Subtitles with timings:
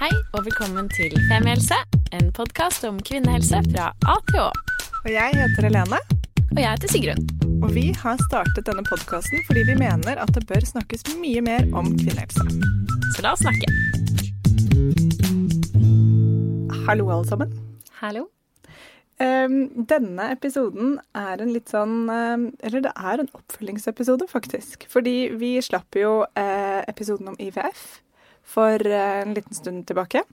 [0.00, 1.76] Hei og velkommen til Femihelse,
[2.16, 4.46] en podkast om kvinnehelse fra A til Å.
[5.02, 5.98] Og jeg heter Helene,
[6.46, 7.20] Og jeg heter Sigrun.
[7.60, 11.68] og vi har startet denne podkasten fordi vi mener at det bør snakkes mye mer
[11.76, 12.48] om kvinnehelse.
[13.12, 13.68] Så la oss snakke.
[16.88, 17.52] Hallo, alle sammen.
[18.00, 18.30] Hallo.
[19.20, 24.88] Um, denne episoden er en litt sånn um, Eller det er en oppfølgingsepisode, faktisk.
[24.88, 28.00] Fordi vi slapp jo uh, episoden om IVF
[28.50, 30.24] for eh, en liten stund tilbake.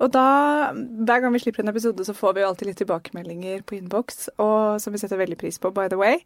[0.00, 0.24] Og da,
[0.72, 4.30] hver gang vi slipper en episode, så får vi jo alltid litt tilbakemeldinger på innboks,
[4.40, 6.22] som vi setter veldig pris på, by the way.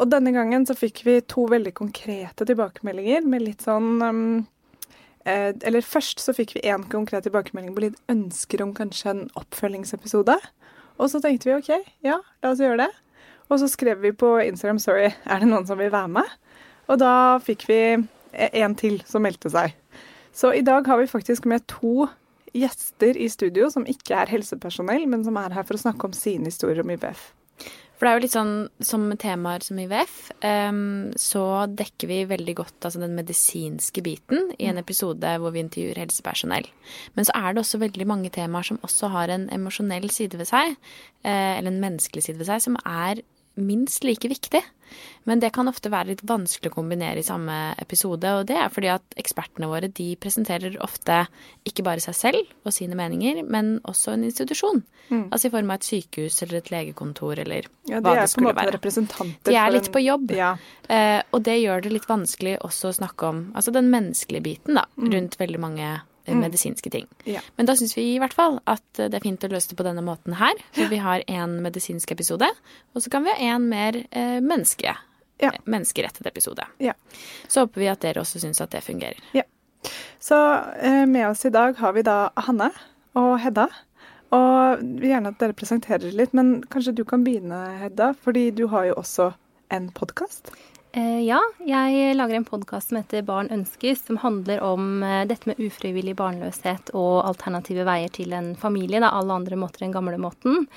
[0.00, 4.24] Og denne gangen så fikk vi to veldig konkrete tilbakemeldinger med litt sånn um,
[5.22, 9.22] eh, Eller først så fikk vi én konkret tilbakemelding på litt ønsker om kanskje en
[9.38, 10.34] oppfølgingsepisode.
[10.98, 11.70] Og så tenkte vi OK,
[12.06, 12.90] ja, la oss gjøre det.
[13.52, 16.36] Og så skrev vi på Instagram Sorry, er det noen som vil være med.
[16.88, 17.80] Og da fikk vi
[18.34, 19.76] en til som meldte seg.
[20.34, 22.08] Så i dag har vi faktisk med to
[22.54, 26.14] gjester i studio som ikke er helsepersonell, men som er her for å snakke om
[26.16, 27.32] sine historier om IVF.
[27.94, 32.54] For det er jo litt sånn som temaer som IVF, um, så dekker vi veldig
[32.58, 36.66] godt altså, den medisinske biten i en episode hvor vi intervjuer helsepersonell.
[37.14, 40.50] Men så er det også veldig mange temaer som også har en emosjonell side ved
[40.50, 40.74] seg,
[41.22, 43.22] uh, eller en menneskelig side ved seg, som er
[43.54, 44.62] minst like viktig.
[45.24, 48.70] Men det kan ofte være litt vanskelig å kombinere i samme episode, og det er
[48.70, 51.22] fordi at ekspertene våre de presenterer ofte
[51.66, 54.84] ikke bare seg selv og sine meninger, men også en institusjon.
[55.10, 58.20] Altså i form av et sykehus eller et legekontor eller Ja, De hva er det
[58.20, 58.76] på en skulle måte være.
[58.78, 60.30] representanter De er litt på jobb.
[60.36, 60.54] Ja.
[60.88, 64.78] Eh, og det gjør det litt vanskelig også å snakke om altså den menneskelige biten
[64.80, 65.94] da, rundt veldig mange
[66.26, 67.06] eh, medisinske ting.
[67.28, 67.40] Ja.
[67.56, 69.86] Men da syns vi i hvert fall at det er fint å løse det på
[69.86, 70.54] denne måten her.
[70.76, 72.48] For vi har én medisinsk episode,
[72.94, 74.96] og så kan vi ha én mer eh, menneske,
[75.42, 75.50] Ja.
[75.52, 76.64] eh, menneskerettet episode.
[76.78, 76.92] Ja.
[77.48, 79.18] Så håper vi at dere også syns at det fungerer.
[80.18, 80.36] Så
[80.80, 82.70] eh, med oss i dag har vi da Hanne
[83.14, 83.66] og Hedda.
[84.34, 88.14] Og vi vil gjerne at dere presenterer litt, men kanskje du kan begynne, Hedda?
[88.24, 89.28] Fordi du har jo også
[89.70, 90.48] en podkast.
[90.94, 95.50] Eh, ja, jeg lager en podkast som heter Barn ønskes, som handler om eh, dette
[95.50, 99.00] med ufrivillig barnløshet og alternative veier til en familie.
[99.02, 100.68] Da, alle andre måter enn gamle måten.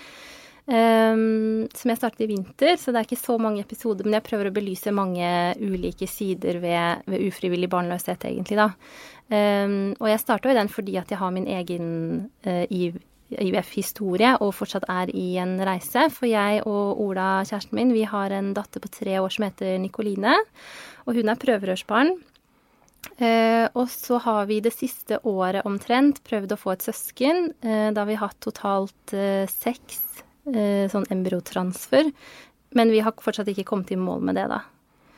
[0.68, 4.08] Ehm, som jeg startet i vinter, så det er ikke så mange episoder.
[4.08, 5.30] Men jeg prøver å belyse mange
[5.62, 8.72] ulike sider ved, ved ufrivillig barnløshet, egentlig, da.
[9.28, 11.88] Um, og jeg starta jo den fordi at jeg har min egen
[12.48, 12.64] uh,
[13.32, 16.08] IVF-historie og fortsatt er i en reise.
[16.14, 19.78] For jeg og Ola, kjæresten min, vi har en datter på tre år som heter
[19.84, 20.38] Nikoline.
[21.08, 22.14] Og hun er prøverørsbarn.
[23.18, 27.52] Eh, og så har vi det siste året omtrent prøvd å få et søsken.
[27.62, 30.24] Eh, da har vi hatt totalt eh, seks
[30.54, 32.12] eh, sånn embryotransfer.
[32.78, 34.64] Men vi har fortsatt ikke kommet i mål med det, da.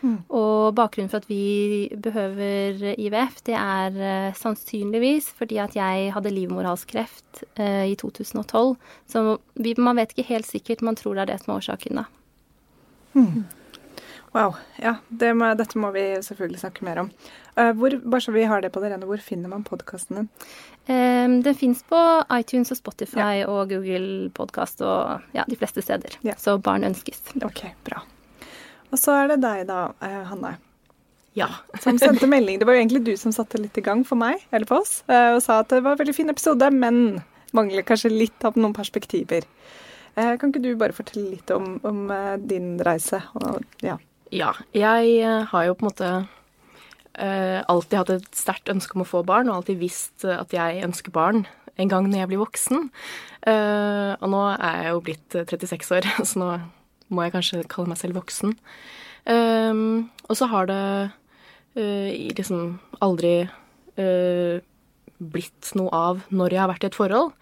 [0.02, 6.34] Og bakgrunnen for at vi behøver IVF, det er eh, sannsynligvis fordi at jeg hadde
[6.36, 8.76] livmorhalskreft eh, i 2012.
[9.12, 9.26] Så
[9.60, 12.08] vi, man vet ikke helt sikkert, man tror det er det som er årsaken, da.
[14.32, 14.56] Wow.
[14.78, 17.10] Ja, det må, dette må vi selvfølgelig snakke mer om.
[17.56, 20.30] Eh, hvor, bare så vi har det på det rene, hvor finner man podkasten din?
[20.90, 21.98] Um, den fins på
[22.34, 26.18] iTunes og Spotify og Google Podkast og ja, de fleste steder.
[26.26, 26.38] Ja.
[26.40, 27.22] Så barn ønskes.
[27.46, 28.02] Ok, bra.
[28.90, 30.56] Og så er det deg da, eh, Hanne.
[31.38, 31.50] Ja.
[31.84, 32.60] Som sendte melding.
[32.60, 35.04] Det var jo egentlig du som satte litt i gang for meg, eller på oss,
[35.08, 37.22] eh, og sa at det var en veldig fin episode, men
[37.56, 39.46] mangler kanskje litt av noen perspektiver.
[40.16, 42.10] Eh, Kan ikke du bare fortelle litt om, om
[42.50, 43.22] din reise?
[43.40, 43.98] Og, ja.
[44.34, 46.10] Ja, jeg har jo på en måte
[47.20, 51.12] alltid hatt et sterkt ønske om å få barn, og alltid visst at jeg ønsker
[51.12, 51.42] barn
[51.80, 52.90] en gang når jeg blir voksen.
[53.50, 56.50] Og nå er jeg jo blitt eh, 36 år, så nå
[57.14, 58.56] må jeg kanskje kalle meg selv voksen.
[59.30, 64.62] Um, og så har det uh, liksom aldri uh,
[65.20, 67.34] blitt noe av når jeg har vært i et forhold.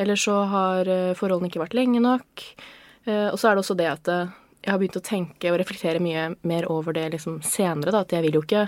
[0.00, 2.42] Eller så har eh, forholdene ikke vært lenge nok.
[3.04, 6.26] Og så er det også det at jeg har begynt å tenke og reflektere mye
[6.48, 7.92] mer over det liksom senere.
[7.92, 8.66] Da, at jeg vil jo ikke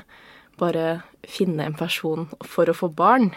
[0.60, 0.86] bare
[1.28, 3.30] finne en person for å få barn.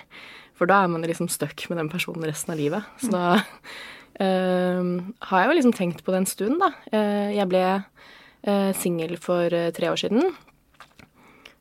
[0.57, 2.87] For da er man liksom stuck med den personen resten av livet.
[3.03, 3.25] Så da
[4.23, 6.71] har jeg jo liksom tenkt på det en stund, da.
[6.91, 7.63] Eh, jeg ble
[8.47, 10.31] uh, singel for eh, tre år siden.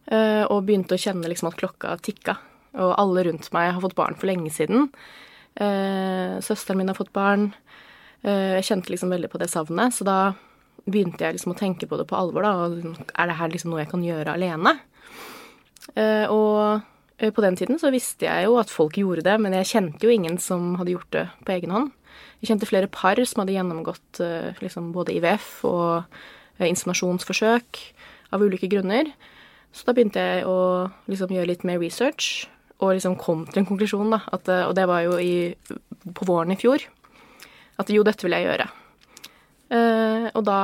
[0.09, 2.37] eh, og begynte å kjenne liksom at klokka tikka.
[2.77, 4.91] Og alle rundt meg har fått barn for lenge siden.
[5.57, 7.55] Eh, søsteren min har fått barn.
[8.23, 10.19] Eh, jeg kjente liksom veldig på det savnet, så da
[10.87, 12.43] begynte jeg liksom å tenke på det på alvor.
[12.43, 14.79] da, og liksom, Er det her liksom noe jeg kan gjøre alene?
[15.97, 16.83] Eh, og
[17.19, 20.05] eh, på den tiden så visste jeg jo at folk gjorde det, men jeg kjente
[20.07, 21.91] jo ingen som hadde gjort det på egen hånd.
[22.41, 26.05] Jeg kjente flere par som hadde gjennomgått eh, liksom både IVF og
[26.59, 27.81] eh, inseminasjonsforsøk
[28.35, 29.13] av ulike grunner.
[29.77, 30.59] Så da begynte jeg å
[31.09, 32.47] liksom gjøre litt mer research,
[32.81, 34.23] og liksom kom til en konklusjon, da.
[34.33, 35.55] At, eh, og det var jo i,
[36.13, 36.85] på våren i fjor.
[37.81, 38.69] At jo, dette vil jeg gjøre.
[39.67, 40.59] Uh, og da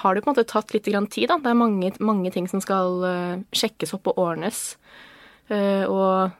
[0.00, 1.36] har det på en måte tatt litt tid, da.
[1.38, 4.78] Det er mange, mange ting som skal uh, sjekkes opp og ordnes.
[5.50, 6.32] Uh, og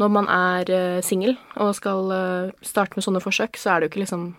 [0.00, 3.88] når man er uh, singel og skal uh, starte med sånne forsøk, så er det
[3.88, 4.30] jo ikke liksom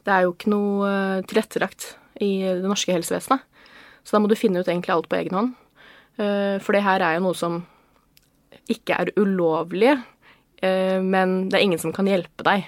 [0.00, 3.42] Det er jo ikke noe uh, tilrettelagt i det norske helsevesenet.
[4.04, 5.52] Så da må du finne ut egentlig alt på egen hånd.
[6.20, 7.60] Eh, for det her er jo noe som
[8.70, 9.94] ikke er ulovlig,
[10.62, 12.66] eh, men det er ingen som kan hjelpe deg.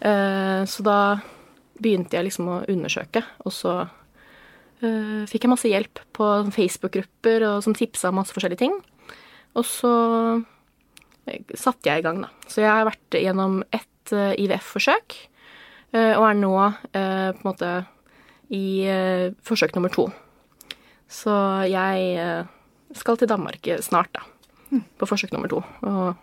[0.00, 0.98] Eh, så da
[1.78, 3.74] begynte jeg liksom å undersøke, og så
[4.82, 8.74] eh, fikk jeg masse hjelp på Facebook-grupper og som tipsa om masse forskjellige ting.
[9.58, 9.94] Og så
[10.34, 10.46] eh,
[11.58, 12.30] satte jeg i gang, da.
[12.50, 15.16] Så jeg har vært gjennom ett eh, IVF-forsøk,
[15.94, 17.72] eh, og er nå eh, på en måte
[18.54, 18.88] i
[19.44, 20.06] forsøk nummer to.
[21.08, 21.32] Så
[21.68, 22.46] jeg
[22.96, 24.80] skal til Danmark snart, da.
[24.96, 25.60] På forsøk nummer to.
[25.84, 26.16] Og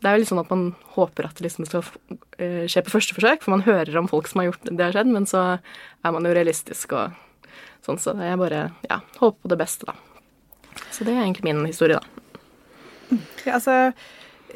[0.00, 1.84] det er jo litt sånn at man håper at det liksom skal
[2.40, 5.12] skje på første forsøk, for man hører om folk som har gjort det har skjedd,
[5.12, 7.20] men så er man jo realistisk og
[7.84, 9.96] sånn, så jeg bare ja, håper på det beste, da.
[10.88, 12.20] Så det er egentlig min historie, da.
[13.44, 13.92] Ja, altså,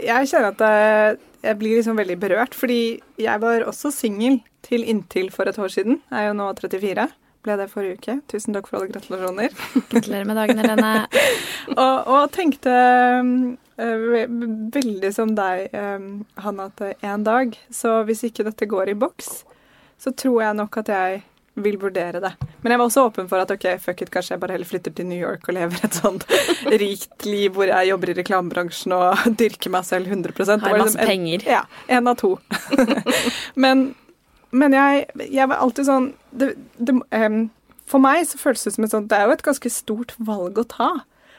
[0.00, 4.84] jeg kjenner at jeg, jeg blir liksom veldig berørt, fordi jeg var også singel til
[4.88, 6.00] inntil for et år siden.
[6.10, 7.08] Jeg er jo nå 34.
[7.44, 8.14] Ble det forrige uke.
[8.32, 9.52] Tusen takk for alle gratulasjoner.
[9.90, 10.92] Gratulerer med dagen, Helene.
[11.76, 14.28] og, og tenkte eh, ve-
[14.72, 16.06] veldig som deg, um,
[16.40, 19.42] Hanna, at eh, en dag, så hvis ikke dette går i boks,
[20.00, 21.20] så tror jeg nok at jeg
[21.54, 22.32] vil vurdere det.
[22.62, 24.94] Men jeg var også åpen for at ok, fuck it, kanskje jeg bare heller flytter
[24.96, 26.24] til New York og lever et sånt
[26.82, 30.96] rikt liv hvor jeg jobber i reklamebransjen og dyrker meg selv 100 Det Har masse
[30.96, 31.46] liksom en- penger.
[31.46, 31.62] Ja.
[31.88, 32.36] En av to.
[33.66, 33.94] men
[34.54, 37.38] men jeg, jeg var alltid sånn det, det, um,
[37.90, 40.60] For meg så føltes det som et sånt Det er jo et ganske stort valg
[40.62, 40.90] å ta.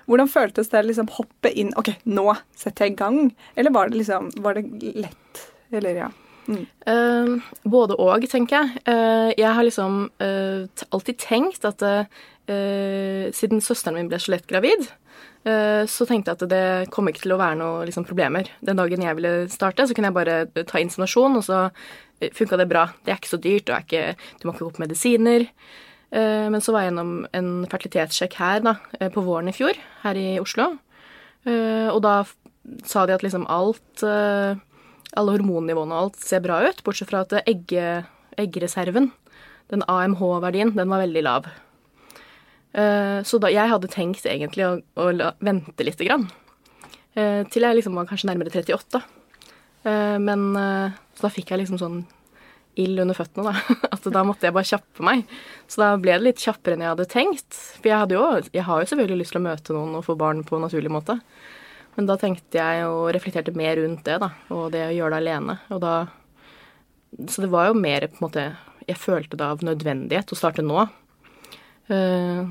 [0.05, 2.25] Hvordan føltes det å liksom hoppe inn OK, nå
[2.59, 3.19] setter jeg i gang.
[3.55, 5.45] Eller var det liksom Var det lett?
[5.71, 6.09] Eller ja.
[6.45, 7.31] Eh,
[7.63, 8.83] både og, tenker jeg.
[8.91, 11.85] Eh, jeg har liksom eh, alltid tenkt at
[12.45, 14.83] siden søsteren min ble så lett gravid,
[15.49, 18.51] eh, så tenkte jeg at det kom ikke til å være noen liksom, problemer.
[18.61, 21.63] Den dagen jeg ville starte, så kunne jeg bare ta inseminasjon, og så
[22.37, 22.83] funka det bra.
[23.01, 25.47] Det er ikke så dyrt, og ikke, du må ikke gå på medisiner.
[26.13, 28.75] Men så var jeg gjennom en fertilitetssjekk her da,
[29.11, 30.69] på våren i fjor, her i Oslo.
[31.49, 32.13] Og da
[32.85, 34.05] sa de at liksom alt
[35.19, 38.05] alle hormonnivåene og alt ser bra ut, bortsett fra at egge,
[38.41, 39.11] eggreserven,
[39.73, 41.47] den AMH-verdien, den var veldig lav.
[42.75, 46.27] Eh, Så da, jeg hadde tenkt egentlig å, å la, vente lite grann,
[47.15, 49.01] eh, til jeg liksom var kanskje nærmere 38.
[49.85, 50.51] Eh, Men
[51.15, 52.03] så da fikk jeg liksom sånn
[52.75, 53.75] ild under føttene, da.
[53.95, 55.23] At da måtte jeg bare kjappe meg.
[55.71, 57.59] Så da ble det litt kjappere enn jeg hadde tenkt.
[57.79, 60.17] For jeg, hadde jo, jeg har jo selvfølgelig lyst til å møte noen og få
[60.19, 61.17] barn på en naturlig måte.
[61.95, 65.21] Men da tenkte jeg og reflekterte mer rundt det, da, og det å gjøre det
[65.23, 65.57] alene.
[65.71, 65.95] Og da
[67.29, 68.43] Så det var jo mer på en måte
[68.87, 70.83] Jeg følte det av nødvendighet å starte nå.
[71.89, 72.41] Eh,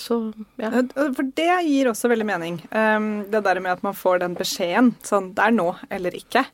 [0.00, 0.16] så
[0.60, 0.70] ja.
[1.14, 2.56] For det gir også veldig mening.
[2.72, 4.94] Um, det der med at man får den beskjeden.
[5.06, 6.44] Sånn, det er nå eller ikke.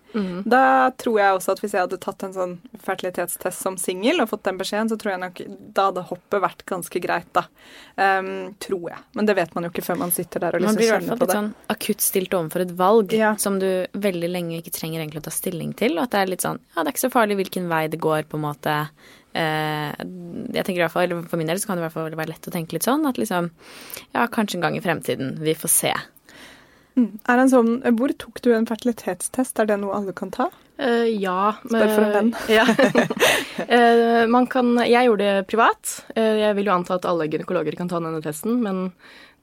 [0.49, 0.61] Da
[0.97, 4.47] tror jeg også at hvis jeg hadde tatt en sånn fertilitetstest som singel og fått
[4.49, 5.43] den beskjeden, så tror jeg nok
[5.77, 7.45] da hadde hoppet vært ganske greit, da.
[8.01, 9.01] Um, tror jeg.
[9.17, 10.95] Men det vet man jo ikke før man sitter der og Man liksom blir i
[10.95, 11.39] hvert fall på litt det.
[11.41, 13.35] sånn akutt stilt overfor et valg Ja.
[13.41, 15.99] som du veldig lenge ikke trenger egentlig å ta stilling til.
[15.99, 18.01] Og at det er litt sånn Ja, det er ikke så farlig hvilken vei det
[18.01, 18.77] går, på en måte.
[19.37, 19.93] Eh,
[20.57, 22.13] jeg tenker i hvert fall, eller For min del så kan det i hvert fall
[22.17, 23.51] være lett å tenke litt sånn at liksom
[24.15, 25.35] Ja, kanskje en gang i fremtiden.
[25.43, 25.95] Vi får se.
[26.97, 29.59] Er en sånn, hvor tok du en fertilitetstest?
[29.61, 30.49] Er det noe alle kan ta?
[30.81, 31.53] Uh, ja.
[31.67, 32.31] Spør for en venn.
[32.53, 32.65] Ja.
[32.65, 35.93] uh, man kan Jeg gjorde det privat.
[36.17, 38.87] Uh, jeg vil jo anta at alle gynekologer kan ta denne testen, men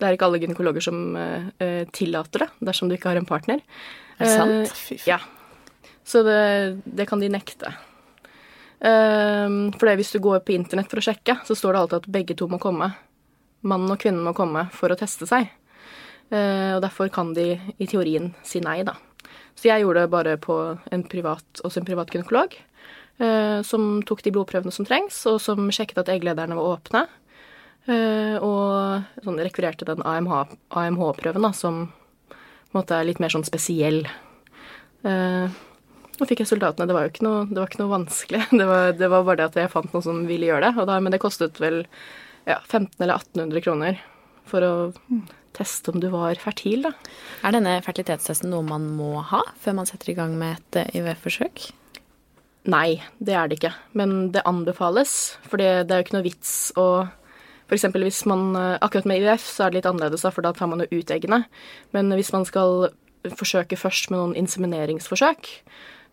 [0.04, 3.30] det er ikke alle gynekologer som eh, eh, tillater det dersom du ikke har en
[3.30, 3.62] partner.
[4.18, 4.76] Er det sant?
[4.92, 5.20] Eh, Ja.
[6.04, 7.70] Så det, det kan de nekte.
[8.84, 12.02] Um, for det, hvis du går på internett for å sjekke, så står det alltid
[12.02, 12.92] at begge to må komme.
[13.64, 15.48] Mannen og kvinnen må komme for å teste seg.
[16.34, 18.96] Eh, og derfor kan de i teorien si nei, da.
[19.56, 20.56] Så jeg gjorde det bare på
[20.92, 22.56] en privat, også en privat gynekolog,
[23.24, 27.04] eh, som tok de blodprøvene som trengs, og som sjekket at egglederne var åpne.
[27.84, 31.86] Eh, og sånn rekvirerte den AMH-prøven, da, som
[32.32, 34.08] på en måte er litt mer sånn spesiell.
[36.22, 36.88] Og fikk resultatene.
[36.90, 38.42] Det var jo ikke noe, det var ikke noe vanskelig.
[38.60, 40.88] Det var, det var, bare det at jeg fant noen som ville gjøre det.
[40.90, 41.84] Da, men det kostet vel
[42.46, 44.04] ja, 1500 eller 1800 kroner
[44.50, 44.74] for å
[45.54, 46.92] teste om du var fertil, da.
[47.46, 51.00] Er denne fertilitetstesten noe man må ha før man setter i gang med et eh,
[51.00, 51.68] IVF-forsøk?
[52.74, 53.74] Nei, det er det ikke.
[53.98, 56.88] Men det anbefales, for det er jo ikke noe vits å
[57.64, 57.86] F.eks.
[57.96, 60.84] hvis man eh, Akkurat med IVF så er det litt annerledes, for da tar man
[60.84, 61.44] jo ut eggene.
[61.96, 62.92] Men hvis man skal
[63.40, 65.50] forsøke først med noen insemineringsforsøk,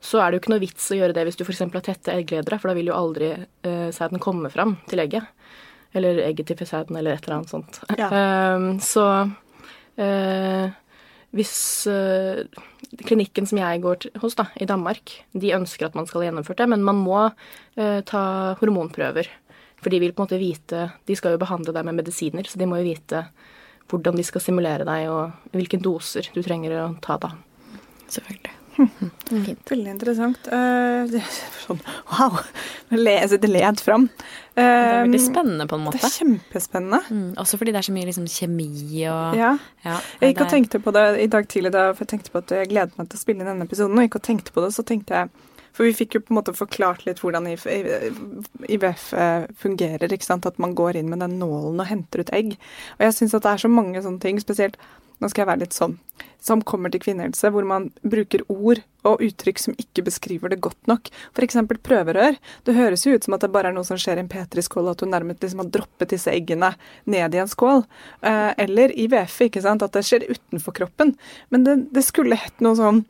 [0.00, 1.62] så er det jo ikke noe vits å gjøre det hvis du f.eks.
[1.66, 5.28] har tette eggledere, for da vil jo aldri uh, sæden komme fram til egget.
[5.96, 7.80] Eller egget til sæden, eller et eller annet sånt.
[7.98, 8.08] Ja.
[8.08, 9.06] Uh, så
[10.00, 10.78] uh,
[11.36, 11.54] hvis
[11.90, 12.42] uh,
[13.06, 16.62] klinikken som jeg går til, hos da, i Danmark, de ønsker at man skal gjennomføre
[16.62, 18.24] det, men man må uh, ta
[18.62, 19.30] hormonprøver.
[19.80, 22.60] For de vil på en måte vite De skal jo behandle deg med medisiner, så
[22.60, 23.24] de må jo vite
[23.90, 27.34] hvordan de skal simulere deg, og hvilke doser du trenger å ta da.
[28.10, 28.59] Selvfølgelig.
[29.70, 30.46] Veldig interessant.
[30.50, 31.22] Uh, det
[31.64, 32.38] sånn, wow!
[32.90, 34.08] Det led fram.
[34.54, 36.00] Det er veldig Um, spennende på en måte.
[36.02, 36.98] Det er kjempespennende.
[37.10, 38.70] Mm, også fordi det er så mye liksom, kjemi
[39.08, 39.52] og Ja.
[39.84, 42.42] ja, Jeg gikk og tenkte på det i dag tidlig, da, for jeg tenkte på
[42.42, 43.96] at jeg gledet meg til å spille inn denne episoden.
[43.96, 45.30] Og gikk og tenkte på det, så tenkte jeg
[45.72, 50.12] For vi fikk jo på en måte forklart litt hvordan IVF eh, fungerer.
[50.12, 50.46] ikke sant?
[50.46, 52.56] At man går inn med den nålen og henter ut egg.
[52.98, 54.76] Og jeg syns at det er så mange sånne ting, spesielt
[55.20, 55.98] nå skal jeg være litt sånn,
[56.40, 60.88] som kommer til kvinnehelse, hvor man bruker ord og uttrykk som ikke beskriver det godt
[60.88, 61.10] nok.
[61.36, 61.58] F.eks.
[61.84, 62.38] prøverør.
[62.64, 64.90] Det høres jo ut som at det bare er noe som skjer i en Petri-skål,
[64.92, 66.72] at du nærmest liksom har droppet disse eggene
[67.04, 67.84] ned i en skål.
[68.24, 71.14] Eh, eller VF, ikke sant, at det skjer utenfor kroppen.
[71.52, 73.04] Men det, det skulle hett noe sånn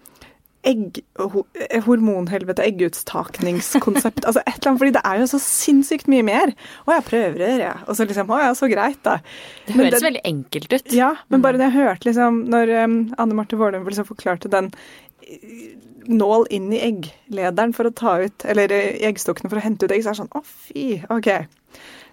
[0.67, 1.43] egg, ho,
[1.87, 4.25] hormonhelvete, egguttakningskonsept.
[4.29, 6.53] altså et eller annet, fordi det er jo så sinnssykt mye mer.
[6.87, 7.75] Å ja, prøverør, ja.
[7.87, 9.19] Og så liksom, å ja, så greit, da.
[9.67, 10.93] Det høres det- veldig enkelt ut.
[10.97, 14.69] Ja, men bare det jeg hørte liksom, når um, Anne Marte Vårdum liksom forklarte den
[15.25, 15.73] eh,
[16.11, 19.87] nål inn i egglederen for å ta ut Eller eh, i eggstokkene for å hente
[19.87, 20.87] ut egg, så er det sånn Å, fy.
[21.13, 21.29] OK.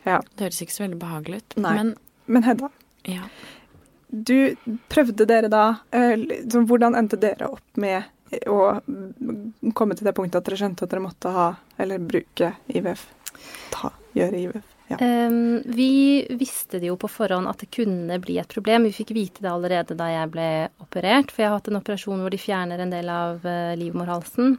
[0.07, 0.19] Ja.
[0.35, 1.55] Det høres ikke så veldig behagelig ut.
[1.63, 1.75] Nei.
[1.79, 1.93] Men
[2.27, 2.67] Men Hedda,
[3.07, 3.23] ja.
[4.11, 4.55] du
[4.91, 5.63] prøvde dere da
[5.95, 6.19] eh,
[6.53, 11.03] Hvordan endte dere opp med mm, komme til det punktet at dere skjønte at dere
[11.03, 13.05] måtte ha, eller bruke IVF?
[13.73, 14.73] Ta, gjøre IVF.
[14.87, 14.97] Ja.
[15.01, 18.87] Um, vi visste det jo på forhånd at det kunne bli et problem.
[18.87, 20.47] Vi fikk vite det allerede da jeg ble
[20.83, 24.55] operert, for jeg har hatt en operasjon hvor de fjerner en del av uh, livmorhalsen.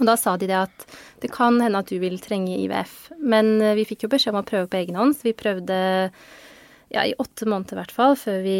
[0.00, 0.86] Og da sa de det at
[1.20, 3.10] det kan hende at du vil trenge IVF.
[3.20, 5.80] Men uh, vi fikk jo beskjed om å prøve på egen hånd, så vi prøvde
[6.90, 8.58] ja, i åtte måneder i hvert fall, før vi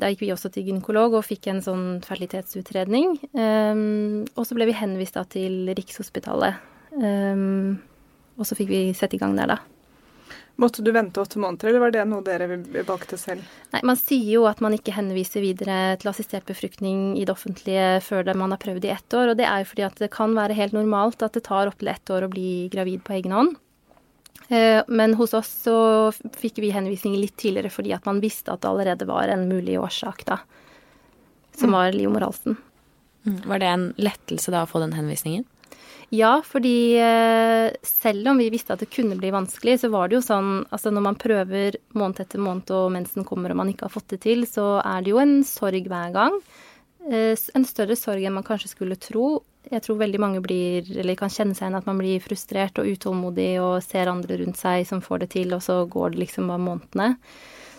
[0.00, 3.16] Da gikk vi også til gynekolog og fikk en sånn fertilitetsutredning.
[3.34, 6.62] Um, og så ble vi henvist da til Rikshospitalet.
[6.96, 7.80] Um,
[8.36, 9.58] og så fikk vi sette i gang der, da.
[10.56, 12.46] Måtte du vente åtte måneder, eller var det noe dere
[12.88, 13.44] valgte selv?
[13.74, 17.98] Nei, Man sier jo at man ikke henviser videre til assistert befruktning i det offentlige
[18.06, 20.08] før det man har prøvd i ett år, og det er jo fordi at det
[20.14, 23.36] kan være helt normalt at det tar opptil ett år å bli gravid på egen
[23.36, 23.52] hånd.
[24.48, 28.62] Eh, Men hos oss så fikk vi henvisning litt tidligere fordi at man visste at
[28.62, 30.38] det allerede var en mulig årsak, da.
[31.56, 32.56] Som var livmorhalsen.
[32.56, 33.42] Moralsen.
[33.46, 35.44] Var det en lettelse da å få den henvisningen?
[36.14, 40.20] Ja, fordi eh, selv om vi visste at det kunne bli vanskelig, så var det
[40.20, 43.88] jo sånn altså når man prøver måned etter måned og mensen kommer og man ikke
[43.88, 46.38] har fått det til, så er det jo en sorg hver gang.
[47.10, 49.42] Eh, En større sorg enn man kanskje skulle tro.
[49.66, 52.86] Jeg tror veldig mange blir, eller kan kjenne seg igjen at man blir frustrert og
[52.86, 56.52] utålmodig og ser andre rundt seg som får det til, og så går det liksom
[56.52, 57.08] bare månedene.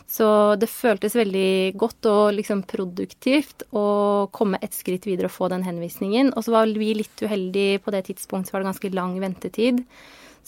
[0.07, 5.49] Så det føltes veldig godt og liksom produktivt å komme et skritt videre og få
[5.51, 6.31] den henvisningen.
[6.35, 9.83] Og så var vi litt uheldige på det tidspunktet, så var det ganske lang ventetid.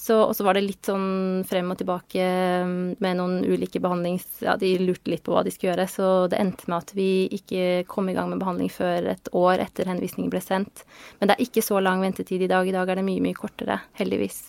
[0.10, 2.24] Og så var det litt sånn frem og tilbake
[3.04, 4.26] med noen ulike behandlings...
[4.46, 7.10] Ja, de lurte litt på hva de skulle gjøre, så det endte med at vi
[7.36, 10.86] ikke kom i gang med behandling før et år etter henvisningen ble sendt.
[11.20, 12.68] Men det er ikke så lang ventetid i dag.
[12.68, 14.42] I dag er det mye, mye kortere, heldigvis.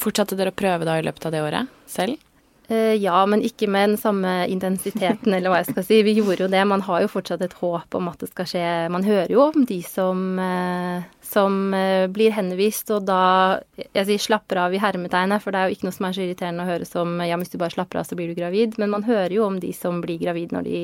[0.00, 2.20] Fortsatte dere å prøve da i løpet av det året selv?
[2.68, 5.98] Eh, ja, men ikke med den samme intensiteten, eller hva jeg skal si.
[6.06, 6.62] Vi gjorde jo det.
[6.68, 8.68] Man har jo fortsatt et håp om at det skal skje.
[8.92, 14.22] Man hører jo om de som, eh, som eh, blir henvist, og da Jeg sier
[14.22, 16.70] slapper av i hermetegnet, for det er jo ikke noe som er så irriterende å
[16.70, 18.78] høre som ja, hvis du bare slapper av, så blir du gravid.
[18.80, 20.80] Men man hører jo om de som blir gravid når de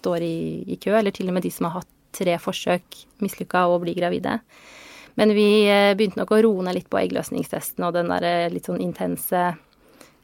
[0.00, 3.66] står i, i kø, eller til og med de som har hatt tre forsøk mislykka
[3.68, 4.38] og blir gravide.
[5.20, 5.68] Men vi
[5.98, 9.50] begynte nok å roe ned litt på eggløsningstesten og den der litt sånn intense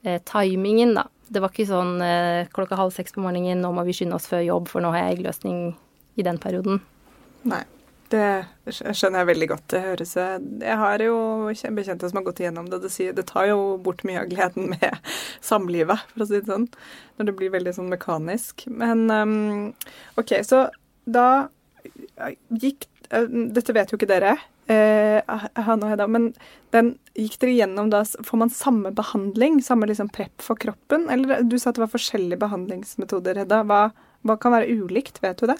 [0.05, 1.09] eh, timingen, da.
[1.35, 4.29] Det var ikke sånn eh, klokka halv seks på morgenen, nå må vi skynde oss
[4.31, 5.63] før jobb, for nå har jeg eggløsning
[6.21, 6.83] i den perioden.
[7.49, 7.65] Nei.
[8.13, 9.65] Det skjønner jeg veldig godt.
[9.73, 11.15] Det høres Jeg har jo
[11.57, 12.83] kjen- bekjente som har gått igjennom det.
[12.85, 14.99] Det, tar jo bort mye av gleden med
[15.51, 16.69] samlivet, for å si det sånn.
[17.19, 18.67] Når det blir veldig sånn mekanisk.
[18.69, 19.73] Men um,
[20.21, 20.67] OK, så
[21.05, 21.49] da
[22.55, 24.37] gikk eh, Dette vet jo ikke dere,
[24.73, 25.35] eh,
[25.67, 26.31] Hanne og Hedda, men
[26.75, 29.61] den, gikk dere gjennom da Får man samme behandling?
[29.63, 31.09] Samme liksom prep for kroppen?
[31.13, 33.63] Eller du sa at det var forskjellige behandlingsmetoder, Hedda.
[33.69, 33.83] Hva,
[34.25, 35.23] hva kan være ulikt?
[35.25, 35.59] Vet du det?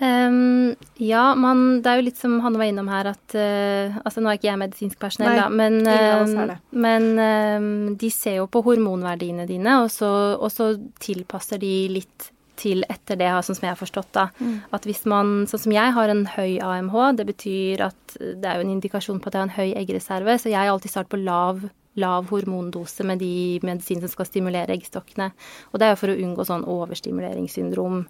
[0.00, 4.22] Um, ja, man, det er jo litt som Hanne var innom her, at uh, Altså,
[4.22, 8.46] nå er ikke jeg medisinsk personell, Nei, da, men, uh, men uh, de ser jo
[8.48, 10.08] på hormonverdiene dine, og så,
[10.40, 10.70] og så
[11.04, 14.28] tilpasser de litt til etter det, sånn som jeg har forstått, da.
[14.38, 14.54] Mm.
[14.76, 18.60] At hvis man, sånn som jeg, har en høy AMH, det betyr at det er
[18.60, 21.14] jo en indikasjon på at jeg har en høy eggreserve, så jeg har alltid startet
[21.16, 25.30] på lav lav hormondose med de medisinene som skal stimulere eggstokkene.
[25.72, 28.04] Og det er jo for å unngå sånn overstimuleringssyndrom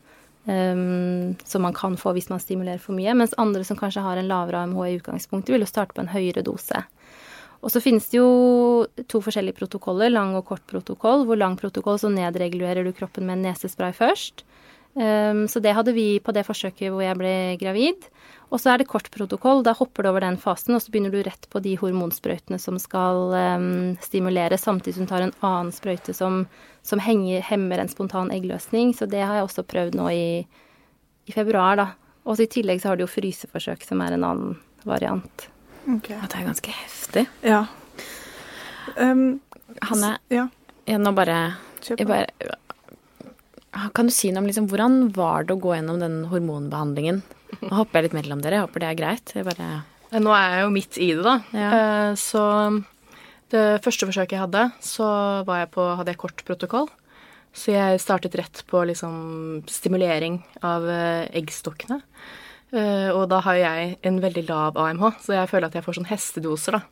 [0.44, 3.14] um, som man kan få hvis man stimulerer for mye.
[3.16, 6.12] Mens andre som kanskje har en lavere AMH i utgangspunktet, vil jo starte på en
[6.12, 6.84] høyere dose.
[7.60, 11.26] Og så finnes det jo to forskjellige protokoller, lang og kort protokoll.
[11.28, 14.46] Hvor lang protokoll så nedregulerer du kroppen med nesespray først.
[14.94, 18.08] Um, så det hadde vi på det forsøket hvor jeg ble gravid.
[18.50, 19.62] Og så er det kort protokoll.
[19.62, 22.80] Da hopper du over den fasen, og så begynner du rett på de hormonsprøytene som
[22.82, 23.68] skal um,
[24.02, 26.42] stimulere, samtidig som du tar en annen sprøyte som,
[26.82, 28.96] som henger, hemmer en spontan eggløsning.
[28.96, 30.26] Så det har jeg også prøvd nå i,
[31.28, 31.90] i februar, da.
[32.24, 35.50] Og i tillegg så har du jo fryseforsøk, som er en annen variant.
[35.88, 36.10] Ok.
[36.16, 37.26] At det er ganske heftig.
[37.46, 37.62] Ja.
[38.96, 39.40] Um,
[39.86, 40.48] Hanne, ja,
[40.88, 41.36] Jeg nå bare,
[41.86, 42.26] jeg bare
[43.94, 47.20] Kan du si noe om liksom, hvordan var det å gå gjennom den hormonbehandlingen?
[47.60, 48.58] Nå hopper jeg litt mellom dere.
[48.58, 49.34] Jeg håper det er greit.
[49.36, 49.68] Jeg bare
[50.20, 51.36] Nå er jeg jo midt i det, da.
[51.54, 51.68] Ja.
[51.70, 52.42] Eh, Så
[53.50, 55.06] det første forsøket jeg hadde, så
[55.46, 56.88] var jeg på, hadde jeg kort protokoll.
[57.54, 62.00] Så jeg startet rett på liksom stimulering av eh, eggstokkene.
[62.72, 65.98] Eh, Og da har jeg en veldig lav AMH, så jeg føler at jeg får
[65.98, 66.82] sånn hestedoser da,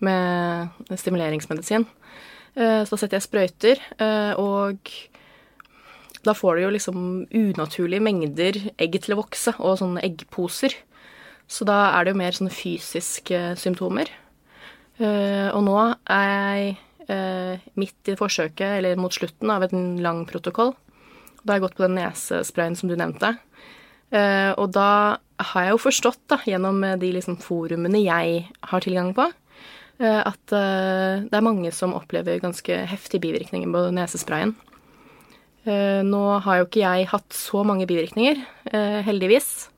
[0.00, 1.86] med stimuleringsmedisin.
[2.56, 4.78] Eh, Så da setter jeg sprøyter, eh, og
[6.24, 10.74] da får du jo liksom unaturlige mengder egg til å vokse, og sånne eggposer.
[11.48, 14.08] Så da er det jo mer sånne fysiske symptomer.
[15.00, 16.76] Og nå er
[17.08, 20.74] jeg midt i forsøket, eller mot slutten av en lang protokoll.
[21.46, 23.38] Da har jeg gått på den nesesprayen som du nevnte.
[24.14, 25.18] Eh, og da
[25.52, 29.26] har jeg jo forstått, da, gjennom de liksom forumene jeg har tilgang på,
[30.00, 34.54] eh, at eh, det er mange som opplever ganske heftige bivirkninger på nesesprayen.
[35.68, 38.40] Eh, nå har jo ikke jeg hatt så mange bivirkninger,
[38.72, 39.68] eh, heldigvis.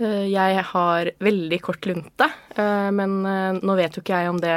[0.00, 4.40] Eh, Jeg har veldig kort lunte, eh, men eh, nå vet jo ikke jeg om
[4.42, 4.56] det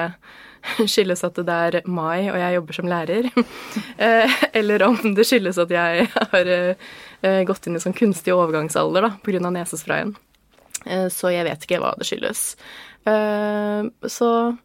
[0.89, 3.27] skyldes at det er mai og jeg jobber som lærer,
[4.07, 6.87] eh, eller om det skyldes at jeg har eh,
[7.21, 9.39] gått inn i sånn kunstig overgangsalder da, pga.
[9.51, 10.15] nesesprayen.
[10.85, 12.55] Eh, Så jeg vet ikke hva det skyldes.
[13.05, 14.57] Eh, Så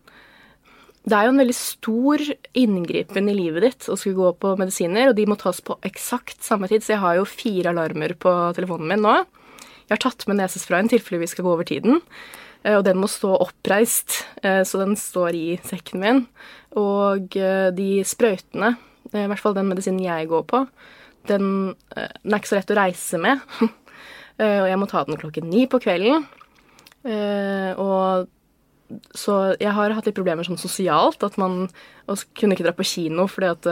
[1.09, 2.19] det er jo en veldig stor
[2.55, 6.43] inngripen i livet ditt å skulle gå på medisiner, og de må tas på eksakt
[6.45, 9.15] samme tid, så jeg har jo fire alarmer på telefonen min nå.
[9.89, 12.03] Jeg har tatt med nesesprayen i tilfelle vi skal gå over tiden,
[12.65, 16.27] eh, og den må stå oppreist, eh, så den står i sekken min.
[16.77, 18.77] Og eh, de sprøytene,
[19.11, 20.67] i hvert fall den medisinen jeg går på,
[21.29, 23.43] den, den er ikke så lett å reise med.
[24.41, 26.23] Og jeg må ta den klokken ni på kvelden.
[27.77, 28.31] Og
[29.13, 31.67] så jeg har hatt litt problemer sånn sosialt, at man
[32.09, 33.69] kunne ikke dra på kino fordi at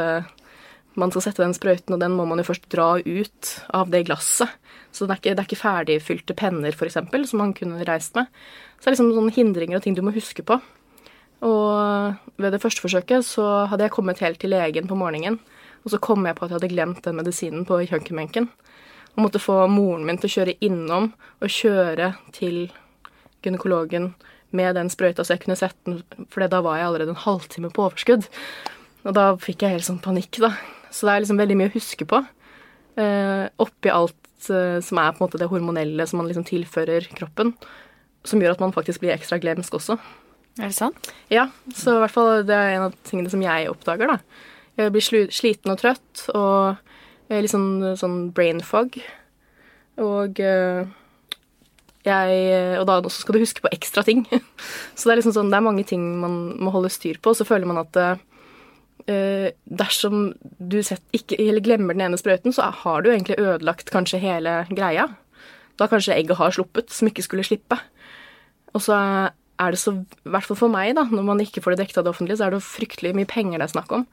[0.98, 4.04] man skal sette den sprøyten, og den må man jo først dra ut av det
[4.08, 4.50] glasset.
[4.94, 6.98] Så det er ikke, det er ikke ferdigfylte penner, f.eks.,
[7.30, 8.30] som man kunne reist med.
[8.78, 10.58] Så det er liksom sånne hindringer og ting du må huske på.
[11.46, 15.38] Og ved det første forsøket så hadde jeg kommet helt til legen på morgenen,
[15.88, 18.50] og så kom jeg på at jeg hadde glemt den medisinen på kjøkkenbenken.
[19.16, 22.66] Og måtte få moren min til å kjøre innom og kjøre til
[23.40, 24.10] gynekologen
[24.52, 27.70] med den sprøyta, så jeg kunne sett den, for da var jeg allerede en halvtime
[27.72, 28.28] på overskudd.
[29.08, 30.52] Og da fikk jeg helt sånn panikk, da.
[30.92, 32.20] Så det er liksom veldig mye å huske på.
[33.00, 37.08] Eh, oppi alt eh, som er på en måte det hormonelle som man liksom tilfører
[37.16, 37.54] kroppen,
[38.28, 39.96] som gjør at man faktisk blir ekstra glemsk også.
[40.58, 41.12] Er det sant?
[41.32, 44.20] Ja, så i hvert fall det er en av tingene som jeg oppdager, da.
[44.78, 46.78] Jeg blir sliten og trøtt, og
[47.32, 48.94] litt sånn, sånn brain fog.
[49.98, 50.86] Og eh,
[52.06, 54.24] jeg Og da skal du huske på ekstra ting.
[54.96, 57.46] så det er liksom sånn, det er mange ting man må holde styr på, så
[57.48, 63.02] føler man at eh, dersom du sett, ikke, eller glemmer den ene sprøyten, så har
[63.02, 65.08] du egentlig ødelagt kanskje hele greia.
[65.78, 67.78] Da kanskje egget har sluppet, som ikke skulle slippe.
[68.74, 68.96] Og så
[69.58, 72.00] er det så, i hvert fall for meg, da, når man ikke får det dekket
[72.00, 74.04] av det offentlige, så er det fryktelig mye penger det er snakk om.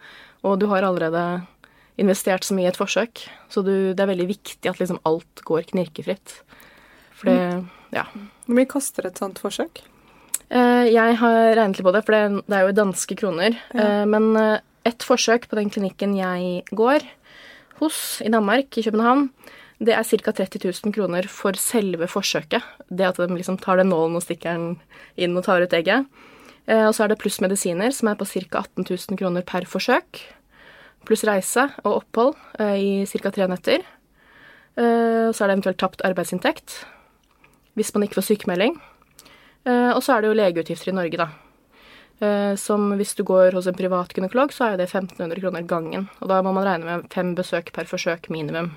[0.46, 1.24] Og du har allerede
[2.02, 5.44] investert så mye i et forsøk, så du, det er veldig viktig at liksom alt
[5.48, 6.40] går knirkefritt.
[7.16, 8.08] For det, ja.
[8.46, 9.84] Hvor mye koster et sånt forsøk?
[10.50, 13.56] Eh, Jeg har regnet litt på det, for det, er jo i danske kroner.
[13.74, 14.04] Ja.
[14.10, 17.06] Men et ett forsøk på den klinikken jeg går
[17.82, 19.30] hos i Danmark, i København,
[19.80, 20.32] Det er ca.
[20.32, 22.64] 30 000 kroner for selve forsøket.
[22.88, 24.80] Det at de liksom tar den nålen og stikker den
[25.20, 26.08] inn og tar ut egget.
[26.66, 28.64] Eh, og så er det pluss medisiner, som er på ca.
[28.64, 30.24] 18 000 kroner per forsøk.
[31.06, 33.32] Pluss reise og opphold eh, i ca.
[33.32, 33.84] tre netter.
[34.80, 36.84] Eh, og så er det eventuelt tapt arbeidsinntekt
[37.76, 38.78] hvis man ikke får sykemelding.
[39.68, 42.54] Og så er det jo legeutgifter i Norge, da.
[42.62, 46.06] Som hvis du går hos en privat gynekolog, så er det 1500 kroner gangen.
[46.22, 48.70] Og da må man regne med fem besøk per forsøk minimum.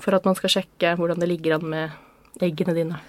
[0.00, 3.00] For at man skal sjekke hvordan det ligger an med eggene dine.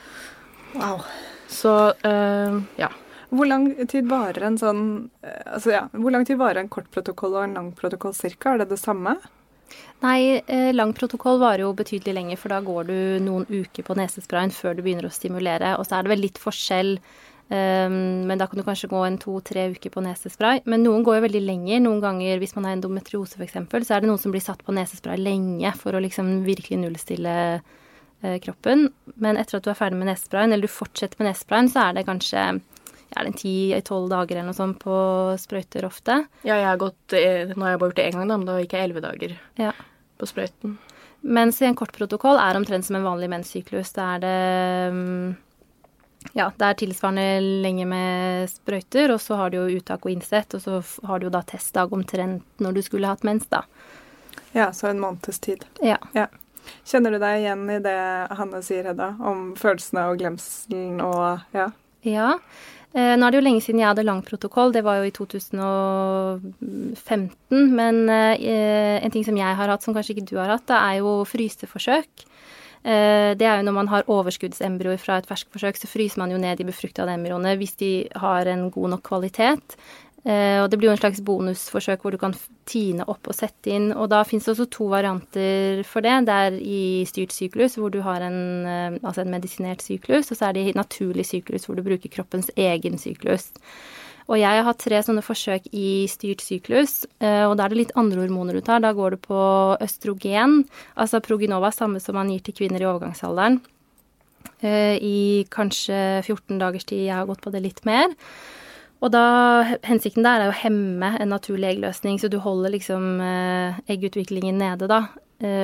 [0.76, 1.04] Wow.
[1.52, 2.92] Så eh, ja.
[3.32, 4.82] Hvor lang tid varer en sånn
[5.24, 8.54] eh, Altså ja, hvor lang tid varer en kort protokoll og en lang protokoll cirka?
[8.54, 9.16] Er det det samme?
[10.02, 13.96] Nei, eh, lang protokoll varer jo betydelig lenger, for da går du noen uker på
[14.00, 15.76] nesesprayen før du begynner å stimulere.
[15.78, 16.96] Og så er det vel litt forskjell,
[17.52, 17.96] um,
[18.30, 20.64] men da kan du kanskje gå en to-tre uker på nesespray.
[20.72, 21.84] Men noen går jo veldig lenger.
[21.84, 24.76] Noen ganger hvis man har endometriose f.eks., så er det noen som blir satt på
[24.76, 28.88] nesespray lenge for å liksom virkelig nullstille uh, kroppen.
[29.22, 32.00] Men etter at du er ferdig med nesesprayen, eller du fortsetter med nesesprayen, så er
[32.00, 32.46] det kanskje
[33.12, 34.96] er det ti-tolv dager eller noe sånt på
[35.42, 36.22] sprøyter ofte.
[36.48, 38.48] Ja, jeg har gått eh, Nå har jeg bare gjort det én gang, da, men
[38.48, 39.74] da gikk jeg elleve dager Ja.
[40.16, 40.78] på sprøyten.
[41.22, 43.92] Mens i en kort protokoll er omtrent som en vanlig menssyklus.
[43.98, 44.38] Da er det
[44.96, 45.28] mm,
[46.38, 50.54] Ja, det er tilsvarende lenge med sprøyter, og så har du jo uttak og innsett,
[50.56, 53.64] og så har du jo da testdag omtrent når du skulle hatt mens, da.
[54.56, 55.66] Ja, så en måneds tid.
[55.84, 55.98] Ja.
[56.88, 57.98] Kjenner du deg igjen i det
[58.38, 61.72] Hanne sier, Hedda, om følelsene og glemselen og ja?
[62.08, 62.36] Ja.
[62.92, 65.14] Eh, nå er det jo lenge siden jeg hadde lang protokoll, det var jo i
[65.16, 67.72] 2015.
[67.72, 70.80] Men eh, en ting som jeg har hatt, som kanskje ikke du har hatt, det
[70.80, 72.10] er jo fryseforsøk.
[72.82, 76.40] Eh, det er jo når man har overskuddsembryoer fra et ferskforsøk, så fryser man jo
[76.42, 79.78] ned de befruktede embryoene hvis de har en god nok kvalitet.
[80.22, 82.36] Eh, og det blir jo en slags bonusforsøk hvor du kan
[82.70, 83.90] tine opp og sette inn.
[83.94, 86.20] Og da fins det også to varianter for det.
[86.28, 90.38] Det er i styrt syklus, hvor du har en, eh, altså en medisinert syklus, og
[90.38, 93.50] så er det i naturlig syklus, hvor du bruker kroppens egen syklus.
[94.32, 97.82] Og jeg har hatt tre sånne forsøk i styrt syklus, eh, og da er det
[97.82, 98.80] litt andre hormoner du tar.
[98.80, 99.42] Da går det på
[99.84, 100.62] østrogen,
[100.96, 103.60] altså proginova, samme som man gir til kvinner i overgangsalderen,
[104.64, 105.20] eh, i
[105.52, 107.10] kanskje 14 dagers tid.
[107.10, 108.08] Jeg har gått på det litt mer.
[109.02, 109.26] Og da,
[109.84, 114.88] hensikten der er å hemme en naturlig eggløsning, så du holder liksom eh, eggutviklingen nede,
[114.88, 115.10] da.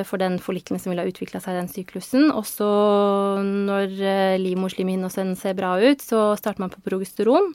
[0.10, 2.32] For den follikelen som vil ha utvikla seg i den syklusen.
[2.34, 2.66] Og så
[3.46, 3.92] når
[4.42, 7.52] livmorslimhinnen hos en ser bra ut, så starter man på progesteron.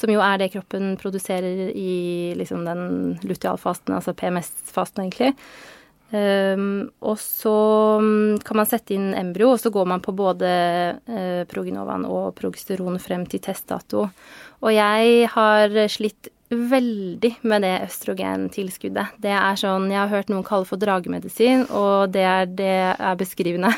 [0.00, 2.82] Som jo er det kroppen produserer i liksom den
[3.22, 5.34] lutealfasten, altså PMS-fasten, egentlig.
[6.12, 7.54] Um, og så
[8.02, 10.50] mm, kan man sette inn embryo, og så går man på både
[11.08, 14.04] uh, proginovaen og progesteron frem til testdato.
[14.60, 19.16] Og jeg har slitt veldig med det østrogentilskuddet.
[19.24, 23.18] Det er sånn jeg har hørt noen kalle for dragemedisin, og det er, det er
[23.18, 23.72] beskrivende.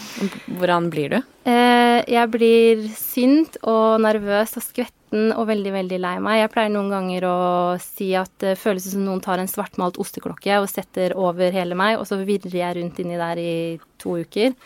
[0.58, 1.18] Hvordan blir du?
[1.44, 6.40] Eh, jeg blir sint og nervøs og skvetten og veldig, veldig lei meg.
[6.40, 7.36] Jeg pleier noen ganger å
[7.82, 12.00] si at det føles som noen tar en svartmalt osteklokke og setter over hele meg,
[12.00, 13.54] og så virrer jeg rundt inni der i
[14.02, 14.56] to uker.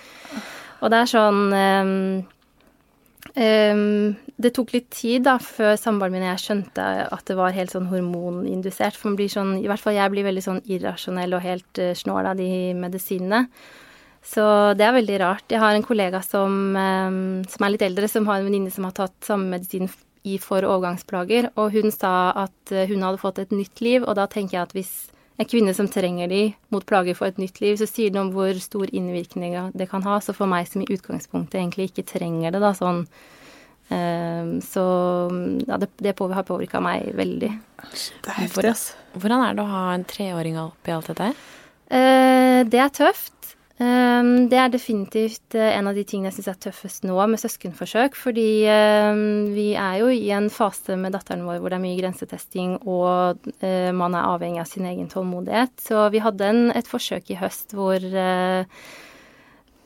[0.79, 2.27] Og det er sånn um,
[3.37, 7.57] Um, Det tok litt tid da, før samboeren min og jeg skjønte at det var
[7.57, 8.97] helt sånn hormonindusert.
[8.97, 11.91] For man blir sånn, i hvert fall jeg blir veldig sånn irrasjonell og helt uh,
[11.99, 13.45] snål av de medisinene.
[14.29, 14.45] Så
[14.77, 15.45] det er veldig rart.
[15.49, 18.85] Jeg har en kollega som, eh, som er litt eldre, som har en venninne som
[18.85, 19.88] har tatt samme medisin
[20.29, 24.19] i for overgangsplager, og hun sa at eh, hun hadde fått et nytt liv, og
[24.19, 24.91] da tenker jeg at hvis
[25.38, 26.41] en kvinne som trenger de
[26.75, 30.03] mot plager, får et nytt liv, så sier det om hvor stor innvirkning det kan
[30.03, 30.17] ha.
[30.21, 33.05] Så for meg som i utgangspunktet egentlig ikke trenger det, da sånn
[33.95, 34.85] eh, Så
[35.69, 37.53] ja, det, det på- har påvirka meg veldig.
[37.79, 38.85] Det er heftig, ass.
[39.14, 41.31] Hvordan er det å ha en treåring oppi alt dette?
[41.88, 43.38] Eh, det er tøft.
[43.79, 47.38] Um, det er definitivt eh, en av de tingene jeg syns er tøffest nå med
[47.38, 48.17] søskenforsøk.
[48.19, 49.21] Fordi um,
[49.55, 53.47] vi er jo i en fase med datteren vår hvor det er mye grensetesting, og
[53.62, 55.77] eh, man er avhengig av sin egen tålmodighet.
[55.85, 58.67] Så vi hadde en, et forsøk i høst hvor eh,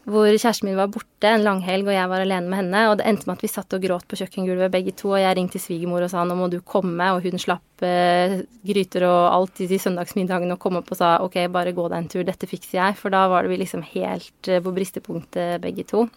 [0.03, 2.81] hvor kjæresten min var borte en langhelg, og jeg var alene med henne.
[2.91, 5.37] Og det endte med at vi satt og gråt på kjøkkengulvet begge to, og jeg
[5.39, 9.63] ringte svigermor og sa nå må du komme, og hun slapp eh, gryter og alt
[9.63, 12.51] i de søndagsmiddagene og kom opp og sa ok, bare gå deg en tur, dette
[12.51, 12.99] fikser jeg.
[12.99, 16.09] For da var det vi liksom helt eh, på bristepunktet begge to.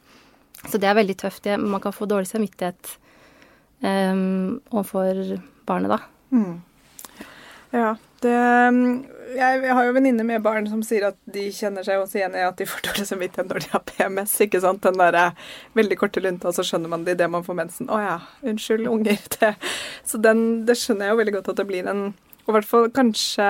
[0.66, 1.50] Så det er veldig tøft.
[1.62, 2.96] Man kan få dårlig samvittighet
[3.86, 5.36] um, overfor
[5.68, 6.00] barnet, da.
[6.34, 6.56] Mm.
[7.76, 8.36] Ja, det
[9.36, 12.38] jeg, jeg har jo venninner med barn som sier at de kjenner seg også igjen
[12.38, 14.36] i at de får dårlig samvittighet når de har PMS.
[14.46, 14.84] ikke sant?
[14.86, 15.26] Den derre
[15.78, 17.90] veldig korte lunta, så skjønner man det idet man får mensen.
[17.92, 19.20] Å ja, unnskyld, unger.
[19.36, 19.52] Det.
[20.08, 22.06] Så den, det skjønner jeg jo veldig godt at det blir en
[22.46, 23.48] Og i hvert fall kanskje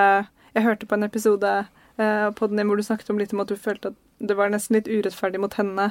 [0.56, 3.52] Jeg hørte på en episode eh, på den hvor du snakket om litt om at
[3.52, 5.90] du følte at det var nesten litt urettferdig mot henne.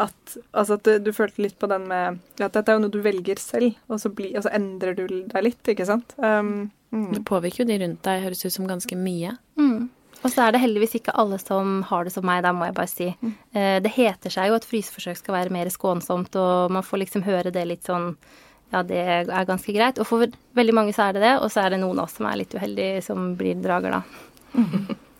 [0.00, 2.92] At, altså at du, du følte litt på den med at dette er jo noe
[2.92, 6.14] du velger selv, og så, bli, og så endrer du deg litt, ikke sant?
[6.16, 7.10] Um, mm.
[7.18, 9.34] Det påvirker jo de rundt deg, høres ut som ganske mye.
[9.60, 9.90] Mm.
[10.22, 12.76] Og så er det heldigvis ikke alle som har det som meg, da må jeg
[12.78, 13.10] bare si.
[13.20, 13.34] Mm.
[13.82, 17.50] Det heter seg jo at fryseforsøk skal være mer skånsomt, og man får liksom høre
[17.54, 18.12] det litt sånn
[18.72, 19.98] ja, det er ganske greit.
[20.00, 20.24] Og for
[20.56, 22.38] veldig mange så er det det, og så er det noen av oss som er
[22.40, 24.02] litt uheldige, som blir drager, da.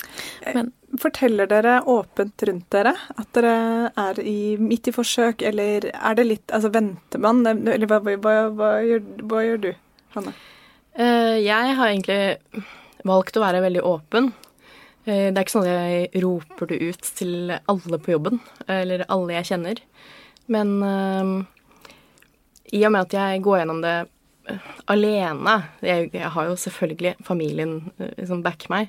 [0.54, 0.70] Men
[1.00, 3.54] forteller dere åpent rundt dere at dere
[3.98, 7.44] er i, midt i forsøk, eller er det litt Altså, venter man?
[7.46, 9.70] Eller hva, hva, hva, gjør, hva gjør du,
[10.16, 10.34] Hanne?
[10.92, 12.64] Eh, jeg har egentlig
[13.08, 14.32] valgt å være veldig åpen.
[15.06, 19.06] Eh, det er ikke sånn at jeg roper det ut til alle på jobben, eller
[19.08, 19.82] alle jeg kjenner.
[20.52, 21.32] Men eh,
[22.72, 24.10] i og med at jeg går gjennom det eh,
[24.90, 28.88] alene jeg, jeg har jo selvfølgelig familien eh, som backer meg.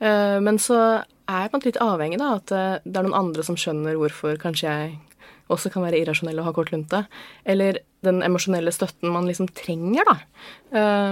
[0.00, 3.18] eh, Men så er jeg på en litt avhengig av at eh, det er noen
[3.18, 4.92] andre som skjønner hvorfor kanskje jeg
[5.52, 7.02] også kan være irrasjonell og ha kort lunte.
[7.44, 10.14] Eller den emosjonelle støtten man liksom trenger, da.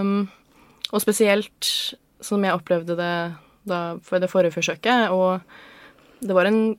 [0.00, 0.30] Um,
[0.94, 1.68] og spesielt
[2.24, 3.14] som jeg opplevde det
[3.68, 5.12] da, for det forrige forsøket.
[5.12, 6.78] Og det var en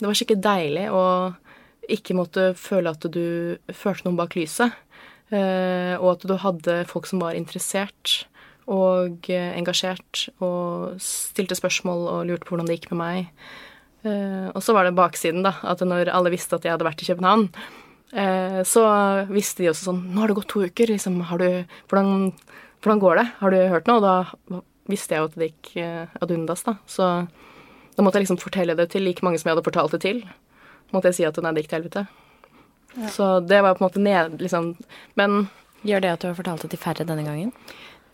[0.00, 1.04] Det var skikkelig deilig å
[1.92, 4.72] ikke måtte føle at du førte noen bak lyset.
[5.34, 8.26] Eh, og at du hadde folk som var interessert
[8.66, 13.32] og eh, engasjert og stilte spørsmål og lurte på hvordan det gikk med meg.
[14.06, 15.56] Eh, og så var det baksiden, da.
[15.66, 17.50] At når alle visste at jeg hadde vært i København,
[18.64, 18.82] så
[19.26, 20.92] visste de også sånn Nå har det gått to uker.
[20.94, 22.30] Liksom, har du, hvordan,
[22.80, 23.24] hvordan går det?
[23.40, 23.98] Har du hørt noe?
[23.98, 25.72] Og da visste jeg jo at det gikk
[26.22, 26.76] ad undas, da.
[26.86, 30.04] Så da måtte jeg liksom fortelle det til like mange som jeg hadde fortalt det
[30.06, 30.22] til.
[30.94, 32.06] Måtte jeg si at nei, det gikk til helvete.
[33.12, 34.74] Så det var på en måte ned, liksom
[35.20, 35.46] Men
[35.86, 37.52] Gjør det at du har fortalt det til færre denne gangen?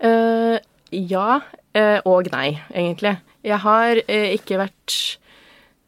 [0.02, 0.58] Uh,
[0.92, 3.16] ja uh, og nei, egentlig.
[3.46, 5.00] Jeg har uh, ikke vært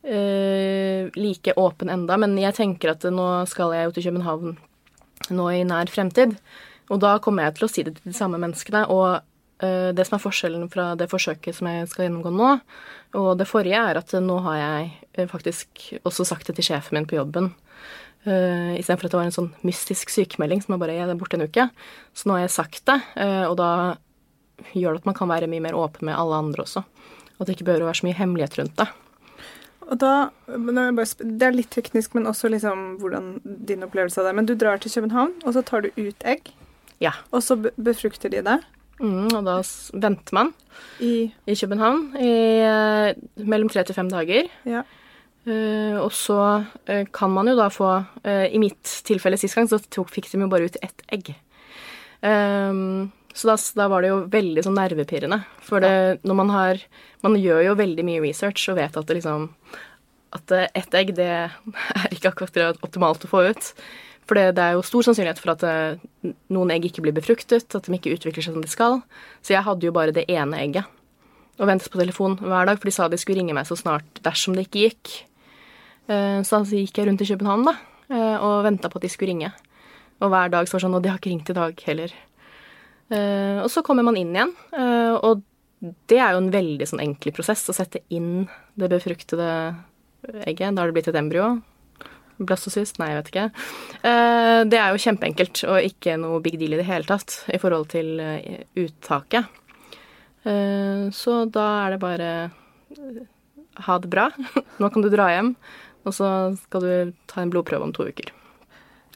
[0.04, 4.58] like åpen enda, men jeg tenker at nå skal jeg jo til København
[5.32, 6.34] nå i nær fremtid.
[6.92, 8.82] Og da kommer jeg til å si det til de samme menneskene.
[8.92, 9.24] Og
[9.96, 12.50] det som er forskjellen fra det forsøket som jeg skal gjennomgå nå,
[13.16, 17.08] og det forrige, er at nå har jeg faktisk også sagt det til sjefen min
[17.08, 17.54] på jobben.
[18.24, 21.44] Uh, Istedenfor at det var en sånn mystisk sykemelding som er bare er borte en
[21.44, 21.68] uke.
[22.16, 23.70] Så nå har jeg sagt det, uh, og da
[24.72, 26.84] gjør det at man kan være mye mer åpen med alle andre også.
[27.36, 28.88] At det ikke behøver å være så mye hemmelighet rundt det.
[29.84, 34.36] Og da, Det er litt teknisk, men også liksom hvordan din opplevelse av det.
[34.38, 36.52] Men du drar til København, og så tar du ut egg,
[37.00, 37.12] Ja.
[37.32, 38.60] og så befrukter de det
[39.02, 39.56] Mm, og da
[39.98, 40.52] venter man
[41.02, 42.28] i i København i
[42.62, 44.46] eh, mellom tre til fem dager.
[44.64, 44.84] Ja.
[45.44, 46.38] Eh, og så
[46.88, 47.88] eh, kan man jo da få
[48.24, 51.34] eh, I mitt tilfelle sist gang så tok, fikk de jo bare ut ett egg.
[52.24, 55.42] Ehm, så da, da var det jo veldig sånn nervepirrende.
[55.66, 56.80] For det, når man har
[57.24, 59.50] Man gjør jo veldig mye research og vet at det liksom
[60.36, 61.28] At ett egg, det
[62.00, 63.72] er ikke akkurat optimalt å få ut.
[64.24, 67.68] For det, det er jo stor sannsynlighet for at eh, noen egg ikke blir befruktet,
[67.76, 69.02] at de ikke utvikler seg som de skal.
[69.44, 70.88] Så jeg hadde jo bare det ene egget
[71.54, 74.18] og ventet på telefon hver dag, for de sa de skulle ringe meg så snart
[74.24, 75.12] dersom det ikke gikk.
[76.08, 77.74] Eh, Så da gikk jeg rundt i København da,
[78.10, 79.52] eh, og venta på at de skulle ringe.
[80.20, 82.12] Og hver dag så var det sånn Og de har ikke ringt i dag heller.
[83.10, 84.52] Eh, Og så kommer man inn igjen,
[85.22, 85.42] og
[86.08, 89.76] det er jo en veldig sånn enkel prosess å sette inn det befruktede
[90.46, 90.74] egget.
[90.74, 91.62] Da har det blitt et embryo.
[92.40, 92.98] Blastocyst?
[92.98, 93.50] Nei, jeg vet ikke.
[94.70, 97.88] Det er jo kjempeenkelt og ikke noe big deal i det hele tatt i forhold
[97.92, 98.16] til
[98.74, 99.44] uttaket.
[101.12, 102.30] Så da er det bare
[103.84, 104.30] ha det bra.
[104.80, 105.54] Nå kan du dra hjem,
[106.04, 106.28] og så
[106.62, 108.32] skal du ta en blodprøve om to uker.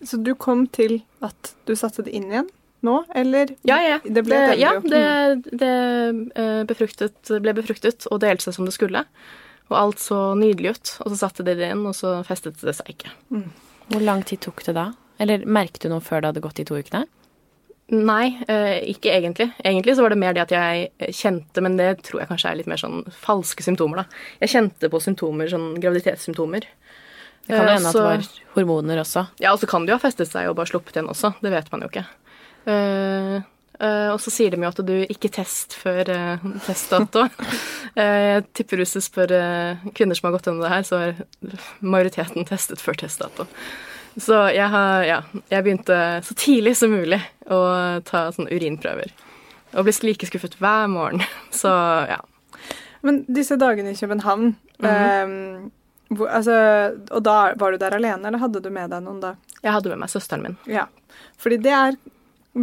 [0.05, 2.49] Så du kom til at du satte det inn igjen
[2.87, 3.51] nå, eller?
[3.67, 3.99] Ja, ja.
[4.05, 5.03] Det ble det, ja, det,
[5.51, 5.73] det
[6.39, 9.03] eh, befruktet, ble befruktet og delte seg som det skulle.
[9.69, 10.93] Og alt så nydelig ut.
[11.05, 13.11] Og så satte de det inn, og så festet det seg ikke.
[13.91, 14.93] Hvor lang tid tok det da?
[15.19, 17.05] Eller merket du noe før det hadde gått de to ukene?
[17.89, 19.47] Nei, eh, ikke egentlig.
[19.65, 22.59] Egentlig så var det mer det at jeg kjente, men det tror jeg kanskje er
[22.59, 24.19] litt mer sånn falske symptomer, da.
[24.45, 26.67] Jeg kjente på symptomer, sånn graviditetssymptomer.
[27.49, 28.27] Det kan jo Eh, hende at det var
[28.59, 29.27] hormoner også.
[29.41, 31.33] Ja, og så kan det jo ha festet seg og bare sluppet igjen også.
[31.41, 32.05] Det vet man jo ikke.
[32.69, 33.37] Eh,
[33.81, 37.29] eh, og så sier de jo at du ikke test før eh, testdato.
[37.99, 40.99] Eh, jeg tipper hvis du spør eh, kvinner som har gått gjennom det her, så
[41.03, 43.49] er majoriteten testet før testdato.
[44.19, 45.19] Så jeg har, ja,
[45.51, 47.59] jeg begynte så tidlig som mulig å
[48.05, 49.13] ta sånne urinprøver.
[49.77, 51.23] Og ble like skuffet hver morgen.
[51.55, 51.71] Så
[52.09, 52.17] ja.
[53.07, 54.87] Men disse dagene i København Mhm.
[54.89, 56.55] eh, hvor, altså,
[57.11, 59.35] Og da var du der alene, eller hadde du med deg noen da?
[59.63, 60.57] Jeg hadde med meg søsteren min.
[60.67, 60.87] Ja.
[61.37, 61.97] Fordi det er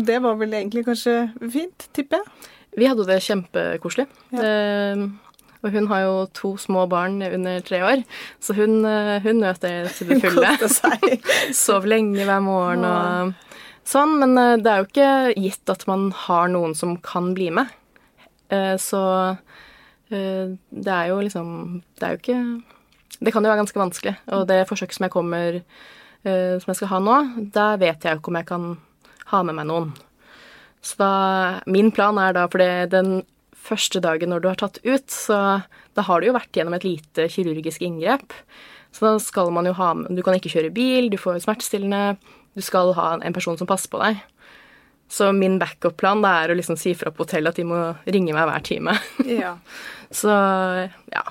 [0.05, 2.25] Det var vel egentlig kanskje fint, tipper jeg.
[2.77, 4.07] Vi hadde det kjempekoselig.
[4.31, 4.41] Ja.
[4.41, 5.11] Det
[5.65, 8.03] Og hun har jo to små barn under tre år,
[8.43, 10.51] så hun, eh, hun nøt det til det fulle.
[11.65, 13.33] Sov lenge hver morgen og
[13.89, 14.13] sånn.
[14.21, 15.09] Men eh, det er jo ikke
[15.41, 17.73] gitt at man har noen som kan bli med.
[18.53, 19.01] Eh, Så
[20.05, 21.47] det er jo liksom
[21.97, 24.13] Det er jo ikke Det kan jo være ganske vanskelig.
[24.37, 25.57] Og det forsøket som jeg kommer
[26.21, 27.15] Som jeg skal ha nå,
[27.51, 28.67] der vet jeg jo ikke om jeg kan
[29.31, 29.89] ha med meg noen.
[30.85, 31.09] Så da
[31.65, 33.23] Min plan er da, for det den
[33.65, 35.39] første dagen når du har tatt ut, så
[35.97, 38.35] da har du jo vært gjennom et lite kirurgisk inngrep.
[38.95, 42.15] Så da skal man jo ha Du kan ikke kjøre bil, du får smertestillende,
[42.55, 44.21] du skal ha en person som passer på deg.
[45.11, 48.49] Så min backup-plan er å liksom si fra på hotellet at de må ringe meg
[48.49, 48.95] hver time.
[49.41, 49.57] Ja.
[50.13, 50.31] Så
[51.11, 51.23] ja.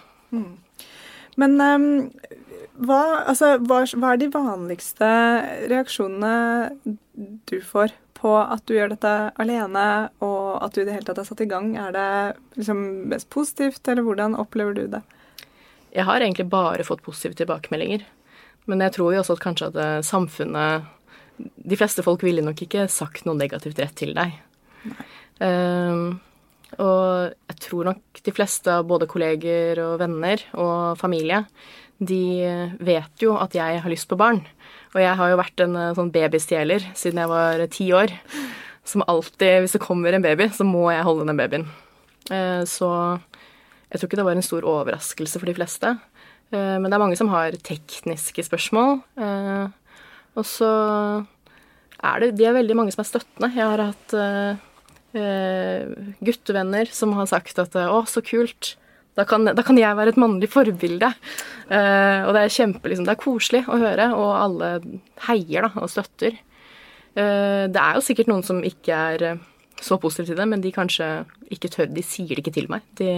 [1.41, 1.89] Men um,
[2.85, 5.11] hva, altså, hva, hva er de vanligste
[5.71, 6.97] reaksjonene
[7.49, 9.85] du får på at du gjør dette alene,
[10.25, 11.75] og at du i det hele tatt er satt i gang?
[11.81, 12.09] Er det
[12.59, 15.03] liksom mest positivt, eller hvordan opplever du det?
[15.95, 18.05] Jeg har egentlig bare fått positive tilbakemeldinger.
[18.71, 20.91] Men jeg tror jo også at kanskje at eh, samfunnet
[21.37, 24.37] De fleste folk ville nok ikke sagt noe negativt rett til deg.
[25.43, 26.21] Um,
[26.79, 31.41] og jeg tror nok de fleste av både kolleger og venner og familie,
[32.09, 32.21] de
[32.85, 34.43] vet jo at jeg har lyst på barn.
[34.95, 38.13] Og jeg har jo vært en eh, sånn babystjeler siden jeg var ti år.
[38.87, 41.65] Som alltid, hvis det kommer en baby, så må jeg holde den babyen.
[42.31, 42.91] Eh, så
[43.91, 45.95] jeg tror ikke det var en stor overraskelse for de fleste.
[46.53, 49.01] Eh, Men det er mange som har tekniske spørsmål.
[50.35, 50.71] Og så
[52.05, 53.53] er det De er veldig mange som er støttende.
[53.55, 54.17] Jeg har hatt
[56.25, 58.75] guttevenner som har sagt at å, så kult.
[59.15, 61.11] Da kan, da kan jeg være et mannlig forbilde.
[61.69, 64.71] Uh, og det er kjempe, liksom, det er koselig å høre, og alle
[65.29, 66.41] heier da, og støtter.
[67.15, 69.45] Uh, det er jo sikkert noen som ikke er eh,
[69.79, 71.09] så positive til det, men de kanskje
[71.55, 71.93] ikke tør.
[71.95, 72.83] De sier det ikke til meg.
[72.99, 73.13] De,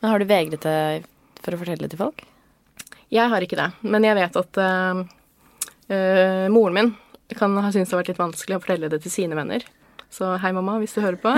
[0.00, 1.06] Men har du vegret deg
[1.44, 2.26] for å fortelle det til folk?
[3.14, 5.04] Jeg har ikke det, men jeg vet at uh,
[6.52, 6.90] moren min
[7.38, 9.64] kan ha syntes det har vært litt vanskelig å fortelle det til sine venner.
[10.10, 11.32] Så hei, mamma, hvis du hører på.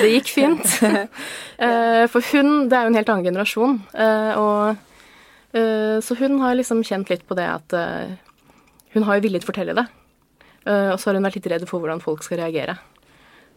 [0.00, 0.66] Det gikk fint.
[1.60, 3.74] Eh, for hun, det er jo en helt annen generasjon.
[3.92, 4.78] eh, og,
[5.52, 7.74] eh, så hun har liksom kjent litt på det at
[8.94, 9.84] Hun har jo villet fortelle det.
[10.66, 12.74] Og så har hun vært litt redd for hvordan folk skal reagere.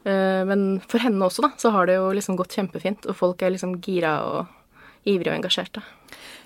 [0.05, 3.07] Men for henne også, da, så har det jo liksom gått kjempefint.
[3.09, 4.45] Og folk er liksom gira og
[5.09, 5.81] ivrige og engasjerte.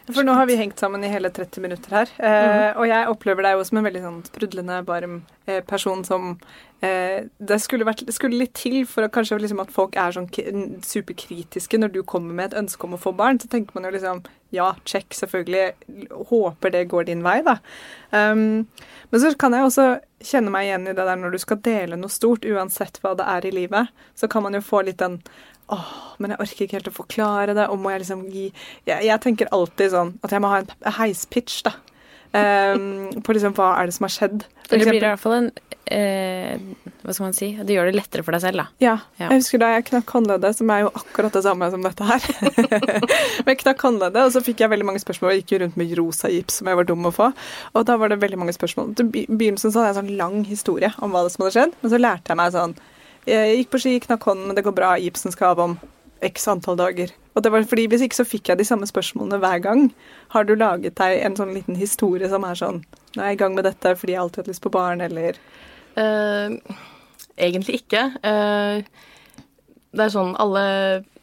[0.08, 2.14] For nå har vi hengt sammen i hele 30 minutter her.
[2.16, 5.18] Eh, Og jeg opplever deg jo som en veldig sånn sprudlende, varm
[5.50, 6.38] eh, person som
[6.80, 10.28] Det skulle, vært, det skulle litt til for kanskje liksom at folk er sånn
[10.86, 13.40] superkritiske når du kommer med et ønske om å få barn.
[13.42, 14.22] Så tenker man jo liksom
[14.54, 15.72] ja, check, selvfølgelig.
[16.30, 17.58] Håper det går din vei, da.
[18.12, 18.68] Um,
[19.10, 19.88] men så kan jeg også
[20.24, 23.28] kjenne meg igjen i det der når du skal dele noe stort, uansett hva det
[23.28, 25.22] er i livet, så kan man jo få litt den
[25.68, 25.88] Åh,
[26.24, 27.66] men jeg orker ikke helt å forklare det.
[27.68, 28.46] Og må jeg liksom gi
[28.88, 31.74] Jeg, jeg tenker alltid sånn at jeg må ha en heispitch, da.
[32.36, 34.44] Um, på liksom hva er det som har skjedd.
[34.68, 35.46] For det blir i hvert fall en
[35.96, 36.58] eh,
[37.02, 37.48] Hva skal man si?
[37.64, 38.66] Det gjør det lettere for deg selv, da.
[38.84, 38.96] Ja.
[39.20, 39.30] Ja.
[39.32, 42.28] Jeg husker da jeg knakk håndleddet, som er jo akkurat det samme som dette her.
[43.46, 45.34] Men jeg knakk håndleddet, og så fikk jeg veldig mange spørsmål.
[45.34, 47.32] Jeg gikk jo rundt med rosa gips, som jeg var dum å få.
[47.74, 48.94] Og da var det veldig mange spørsmål.
[49.00, 51.78] Til begynnelsen så hadde jeg en sånn lang historie om hva det som hadde skjedd,
[51.82, 52.80] men så lærte jeg meg sånn
[53.28, 54.96] Jeg gikk på ski, knakk hånden, men det går bra.
[55.04, 55.80] Gipsen skal av om
[56.26, 57.12] x antall dager.
[57.36, 59.94] Og det var fordi Hvis ikke så fikk jeg de samme spørsmålene hver gang.
[60.34, 62.82] Har du laget deg en sånn liten historie som er sånn
[63.16, 65.02] Nå er jeg i gang med dette fordi jeg alltid har hatt lyst på barn,
[65.02, 65.38] eller
[65.98, 66.54] uh,
[67.38, 68.04] egentlig ikke.
[68.22, 68.82] Uh,
[69.94, 70.66] det er sånn alle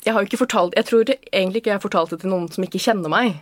[0.04, 2.48] Jeg har jo ikke fortalt Jeg tror egentlig ikke jeg har fortalt det til noen
[2.50, 3.38] som ikke kjenner meg.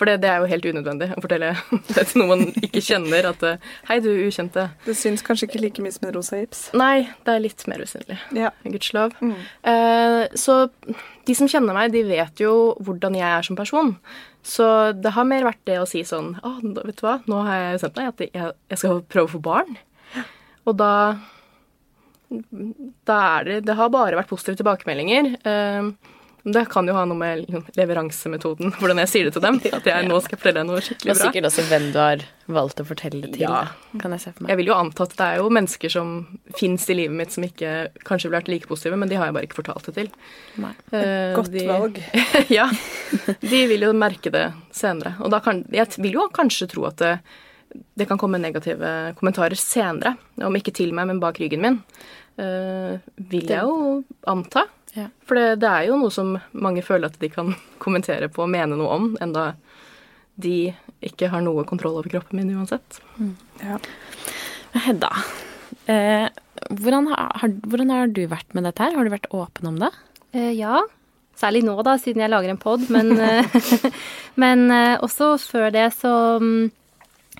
[0.00, 1.50] For det, det er jo helt unødvendig å fortelle
[1.94, 3.30] det til noen man ikke kjenner.
[3.32, 4.70] At eh, Hei, du ukjente.
[4.86, 6.62] Det syns kanskje ikke like mye som en rosa gips.
[6.78, 8.16] Nei, det er litt mer usynlig.
[8.36, 8.52] Ja.
[8.64, 9.16] Gudskjelov.
[9.20, 9.36] Mm.
[9.72, 10.62] Eh, så
[11.28, 13.92] de som kjenner meg, de vet jo hvordan jeg er som person.
[14.46, 17.42] Så det har mer vært det å si sånn Å, oh, vet du hva, nå
[17.44, 19.76] har jeg bestemt meg at jeg, jeg skal prøve å få barn.
[20.64, 20.94] Og da
[23.04, 25.34] Da er det Det har bare vært positive tilbakemeldinger.
[25.44, 29.58] Eh, det kan jo ha noe med leveransemetoden, hvordan jeg sier det til dem.
[29.76, 31.26] At jeg nå skal fortelle deg noe skikkelig bra.
[31.26, 33.44] sikkert også hvem du har valgt å fortelle det til.
[33.44, 33.60] Ja.
[34.00, 34.52] Kan jeg se for meg.
[34.52, 36.14] Jeg vil jo anta at det er jo mennesker som
[36.56, 37.74] fins i livet mitt som ikke
[38.08, 40.10] kanskje ville vært like positive, men de har jeg bare ikke fortalt det til.
[40.64, 40.72] Nei.
[40.96, 42.00] Eh, Godt de, valg.
[42.58, 42.66] ja.
[43.44, 45.16] De vil jo merke det senere.
[45.20, 47.14] Og da kan Jeg vil jo kanskje tro at det,
[47.98, 50.16] det kan komme negative kommentarer senere.
[50.40, 51.80] Om ikke til meg, men bak ryggen min.
[52.40, 52.96] Uh,
[53.30, 54.00] vil jeg jo
[54.30, 54.64] anta.
[54.96, 55.06] Ja.
[55.26, 58.52] For det, det er jo noe som mange føler at de kan kommentere på og
[58.52, 59.52] mene noe om, enda
[60.40, 60.70] de
[61.04, 63.00] ikke har noe kontroll over kroppen min uansett.
[64.76, 65.10] Hedda,
[65.90, 66.28] eh,
[66.70, 68.96] hvordan, har, hvordan har du vært med dette her?
[68.96, 69.90] Har du vært åpen om det?
[70.32, 70.82] Eh, ja.
[71.40, 72.84] Særlig nå, da, siden jeg lager en pod.
[72.92, 73.88] Men, eh,
[74.40, 76.12] men eh, også før det så
[76.42, 76.70] mm,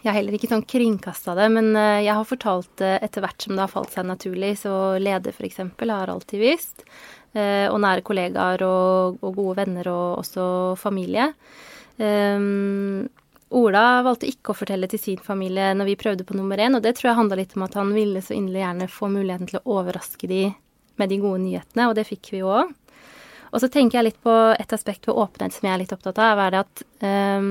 [0.01, 3.45] Jeg har heller ikke sånn kringkasta det, men eh, jeg har fortalt det etter hvert
[3.45, 4.55] som det har falt seg naturlig.
[4.63, 6.87] Så leder, for eksempel, har alltid visst.
[7.31, 10.45] Og nære kollegaer og, og gode venner, og også
[10.81, 11.29] familie.
[12.01, 13.07] Um,
[13.51, 16.85] Ola valgte ikke å fortelle til sin familie når vi prøvde på nummer én, og
[16.85, 19.59] det tror jeg handla litt om at han ville så inderlig gjerne få muligheten til
[19.59, 20.45] å overraske de
[21.01, 22.71] med de gode nyhetene, og det fikk vi jo òg.
[23.51, 26.21] Og så tenker jeg litt på et aspekt ved åpenhet som jeg er litt opptatt
[26.23, 26.85] av, er det at
[27.43, 27.51] um,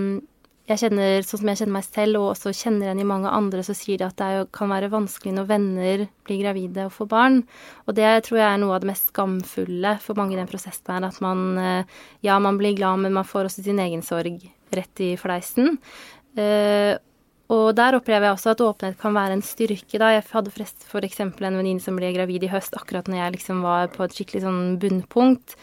[0.69, 3.63] jeg kjenner, sånn som jeg kjenner meg selv, og også kjenner igjen i mange andre,
[3.65, 7.09] så sier de at det jo, kan være vanskelig når venner blir gravide og får
[7.09, 7.41] barn.
[7.87, 10.93] Og det tror jeg er noe av det mest skamfulle for mange i den prosessen
[10.93, 11.09] her.
[11.09, 14.41] At man eh, Ja, man blir glad, men man får også sin egen sorg
[14.75, 15.79] rett i fleisen.
[16.37, 16.93] Uh,
[17.49, 19.97] og der opplever jeg også at åpenhet kan være en styrke.
[19.97, 20.11] Da.
[20.13, 21.19] Jeg hadde f.eks.
[21.25, 24.43] en venninne som ble gravid i høst, akkurat når jeg liksom var på et skikkelig
[24.45, 25.57] sånn bunnpunkt.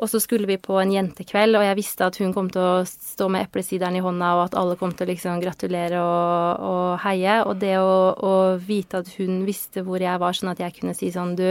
[0.00, 2.84] Og så skulle vi på en jentekveld, og jeg visste at hun kom til å
[2.88, 6.86] stå med eplesideren i hånda, og at alle kom til å liksom gratulere og, og
[7.04, 7.40] heie.
[7.46, 10.96] Og det å, å, vite at hun visste hvor jeg var, sånn at jeg kunne
[10.96, 11.46] si sånn Du,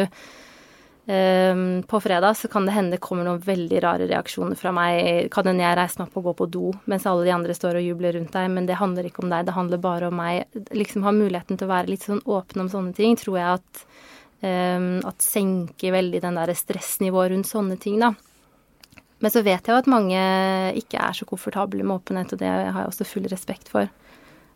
[1.12, 5.30] um, på fredag så kan det hende det kommer noen veldig rare reaksjoner fra meg.
[5.34, 7.80] Kan hende jeg reiser meg opp og går på do mens alle de andre står
[7.80, 10.62] og jubler rundt deg, men det handler ikke om deg, det handler bare om meg.
[10.74, 13.86] Liksom ha muligheten til å være litt sånn åpen om sånne ting, tror jeg at
[14.42, 18.14] um, at senker veldig den der stressnivået rundt sånne ting, da.
[19.22, 20.22] Men så vet jeg jo at mange
[20.80, 23.92] ikke er så komfortable med åpenhet, og det har jeg også full respekt for.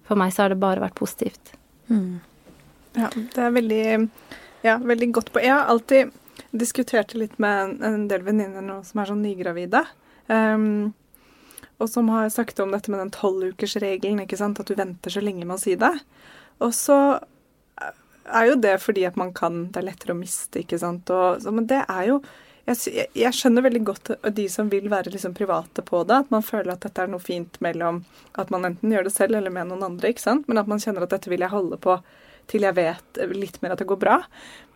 [0.06, 1.54] For meg så har det bare vært positivt.
[1.90, 2.20] Mm.
[2.96, 3.86] Ja, det er veldig,
[4.66, 6.14] ja, veldig godt på Jeg har alltid
[6.56, 9.84] diskutert litt med en del venninner nå som er sånn nygravide.
[10.32, 10.94] Um,
[11.78, 15.24] og som har sagt om dette med den tolvukersregelen, ikke sant, at du venter så
[15.24, 15.92] lenge med å si det.
[16.64, 16.98] Og så
[18.26, 21.10] er jo det fordi at man kan Det er lettere å miste, ikke sant.
[21.14, 22.22] Og, så, men det er jo
[22.66, 26.22] jeg, jeg, skjønner veldig godt de som vil være liksom private på det.
[26.26, 28.04] At man føler at dette er noe fint mellom
[28.42, 30.10] at man enten gjør det selv eller med noen andre.
[30.10, 30.48] ikke sant?
[30.50, 32.00] Men at man kjenner at dette vil jeg holde på
[32.50, 34.20] til jeg vet litt mer at det går bra.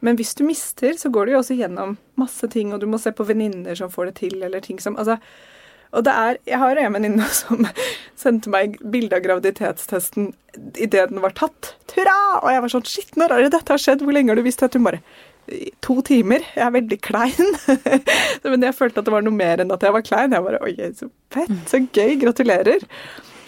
[0.05, 2.97] Men hvis du mister, så går du jo også gjennom masse ting, og du må
[3.01, 5.19] se på venninner som får det til, eller ting som altså,
[5.89, 7.65] og det er Jeg har en venninne som
[8.19, 10.33] sendte meg bilde av graviditetstesten
[10.77, 11.73] idet den var tatt.
[11.95, 12.19] Hurra!
[12.43, 14.03] Og jeg var sånn Shit, når er det dette har skjedd?
[14.05, 14.73] Hvor lenge har du visst det?
[14.75, 15.01] Hun bare
[15.85, 16.45] to timer.
[16.55, 17.55] Jeg er veldig klein.
[18.51, 20.35] Men jeg følte at det var noe mer enn at jeg var klein.
[20.35, 22.85] Jeg bare Oi, så fett, så gøy, gratulerer.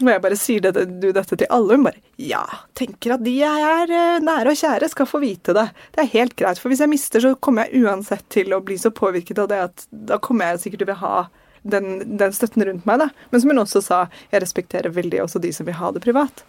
[0.02, 1.78] Og jeg bare sier dette, du dette til alle.
[1.78, 2.44] Hun bare Ja,
[2.78, 5.68] tenker at de jeg er eh, nære og kjære, skal få vite det.
[5.94, 6.62] Det er helt greit.
[6.62, 9.62] For hvis jeg mister, så kommer jeg uansett til å bli så påvirket av det
[9.70, 11.16] at da kommer jeg sikkert til å ha
[11.62, 13.10] den, den, støtten rundt meg, da.
[13.30, 16.44] Men som hun også sa, jeg respekterer veldig også de som vil ha det privat.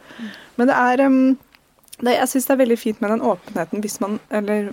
[0.57, 1.19] Men det er um,
[2.01, 4.71] det, Jeg syns det er veldig fint med den åpenheten hvis man Eller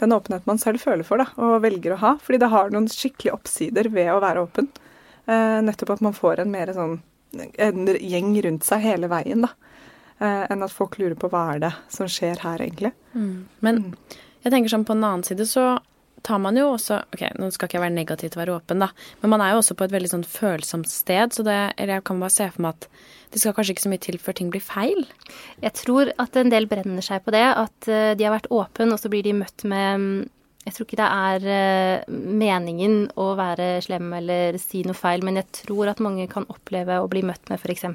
[0.00, 2.14] den åpenheten man selv føler for da, og velger å ha.
[2.24, 4.70] Fordi det har noen skikkelige oppsider ved å være åpen.
[5.26, 6.98] Eh, nettopp at man får en mer sånn
[7.62, 9.52] en gjeng rundt seg hele veien, da.
[10.18, 12.92] Eh, enn at folk lurer på hva er det som skjer her, egentlig.
[13.14, 13.46] Mm.
[13.64, 14.18] Men mm.
[14.44, 15.68] jeg tenker sånn på en annen side så
[16.26, 18.82] tar man jo også Ok, nå skal ikke jeg være negativ til å være åpen,
[18.82, 18.90] da,
[19.22, 22.22] men man er jo også på et veldig sånn følsomt sted, så det jeg kan
[22.22, 22.90] bare se for meg at
[23.30, 25.04] det skal kanskje ikke så mye til før ting blir feil?
[25.62, 27.44] Jeg tror at en del brenner seg på det.
[27.46, 30.16] At eh, de har vært åpne, og så blir de møtt med mm,
[30.66, 35.40] jeg tror ikke det er eh, meningen å være slem eller si noe feil, men
[35.40, 37.86] jeg tror at mange kan oppleve å bli møtt med f.eks.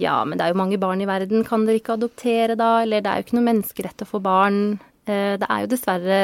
[0.00, 2.74] Ja, men det er jo mange barn i verden, kan dere ikke adoptere da?
[2.84, 4.60] Eller det er jo ikke noe menneskerett å få barn.
[5.06, 6.18] Eh, det er jo dessverre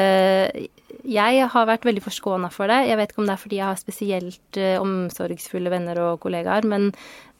[1.03, 2.83] Jeg har vært veldig forskåna for det.
[2.87, 6.91] Jeg vet ikke om det er fordi jeg har spesielt omsorgsfulle venner og kollegaer, men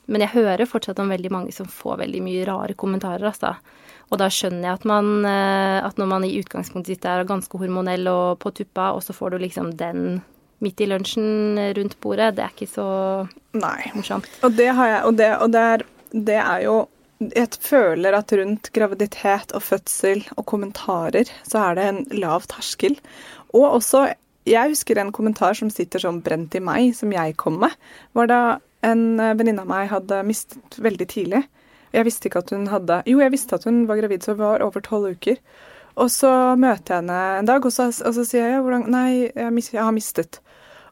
[0.10, 3.54] men jeg hører fortsatt om veldig mange som får veldig mye rare kommentarer, altså.
[4.10, 7.62] Og da skjønner jeg at man eh, At når man i utgangspunktet sitter er ganske
[7.62, 10.24] hormonell og på tuppa, og så får du liksom den
[10.60, 12.88] midt i lunsjen rundt bordet, det er ikke så
[13.56, 13.92] Nei.
[13.96, 14.28] morsomt.
[14.44, 16.74] Og det har jeg, og det, og det, er, det er jo
[17.20, 22.98] jeg føler at rundt graviditet og fødsel og kommentarer, så er det en lav terskel.
[23.54, 24.14] Og også
[24.48, 27.74] Jeg husker en kommentar som sitter sånn brent i meg, som jeg kom med.
[28.18, 28.40] Var da
[28.82, 31.42] en eh, venninne av meg hadde mistet veldig tidlig.
[31.94, 34.42] Jeg visste ikke at hun hadde Jo, jeg visste at hun var gravid, så hun
[34.42, 35.38] var over tolv uker.
[36.00, 39.10] Og så møter jeg henne en dag, og så, og så sier jeg hvordan Nei,
[39.28, 40.40] jeg, mis, jeg, har mistet.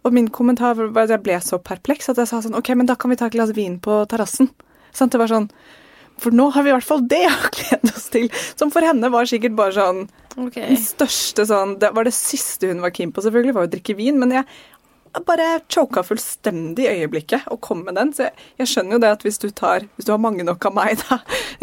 [0.03, 2.91] Og min kommentar var at jeg ble så perpleks at jeg sa sånn OK, men
[2.91, 4.51] da kan vi ta et glass vin på terrassen.
[4.97, 5.49] Det var sånn
[6.21, 8.31] For nå har vi i hvert fall det å glede oss til.
[8.59, 10.07] Som for henne var sikkert bare sånn
[10.37, 10.71] okay.
[10.71, 13.97] Den største sånn Det var det siste hun var keen på, selvfølgelig, var å drikke
[13.97, 14.19] vin.
[14.21, 14.47] Men jeg
[15.25, 18.13] bare choka fullstendig i øyeblikket og kom med den.
[18.13, 20.69] Så jeg, jeg, skjønner jo det at hvis du, tar, hvis du har mange nok
[20.69, 21.21] av meg da,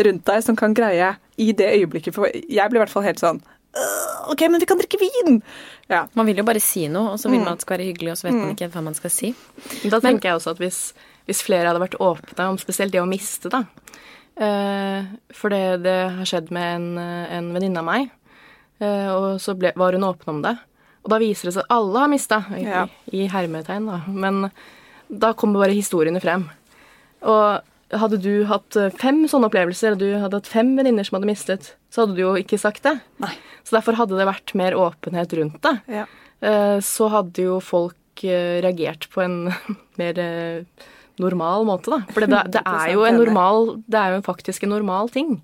[0.09, 3.23] rundt deg som kan greie i det øyeblikket For jeg blir i hvert fall helt
[3.23, 3.43] sånn
[4.31, 5.41] OK, men vi kan drikke vin!
[5.91, 6.05] Ja.
[6.15, 7.45] Man vil jo bare si noe, og så vil Mm.
[7.45, 9.35] man at det skal være hyggelig, og så vet man ikke hva man skal si.
[9.91, 10.79] Da tenker jeg også at hvis,
[11.27, 13.65] hvis flere hadde vært åpne om spesielt det å miste, da
[14.37, 18.09] For det, det har skjedd med en, eh, en venninne av meg,
[18.83, 20.57] eh, og så ble, var hun åpen om det.
[21.05, 22.87] Og da viser det seg at alle har mista, i, Ja.
[23.13, 24.01] i hermetegn, da.
[24.09, 24.51] Men
[25.13, 26.49] da kommer bare historiene frem.
[27.23, 27.61] Og
[27.95, 31.31] hadde du hatt eh, fem sånne opplevelser, og du hadde hatt fem venninner som hadde
[31.31, 32.97] mistet, så hadde du jo ikke sagt det.
[33.23, 33.35] Nei.
[33.63, 35.77] Så derfor hadde det vært mer åpenhet rundt det.
[36.01, 36.07] Ja.
[36.43, 39.53] Eh, så hadde jo folk eh, reagert på en
[40.01, 40.65] mer eh,
[41.23, 42.01] normal måte, da.
[42.13, 45.37] For det, det er jo en normal Det er jo faktisk en normal ting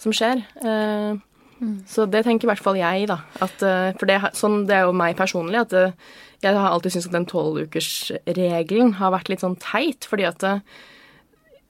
[0.00, 0.42] som skjer.
[0.64, 1.18] Eh,
[1.86, 3.18] Så det tenker i hvert fall jeg, da.
[3.44, 5.60] At, eh, for det, sånn, det er jo meg personlig.
[5.60, 5.92] At eh,
[6.40, 10.06] jeg har alltid syntes at den tolvukersregelen har vært litt sånn teit.
[10.08, 10.44] fordi at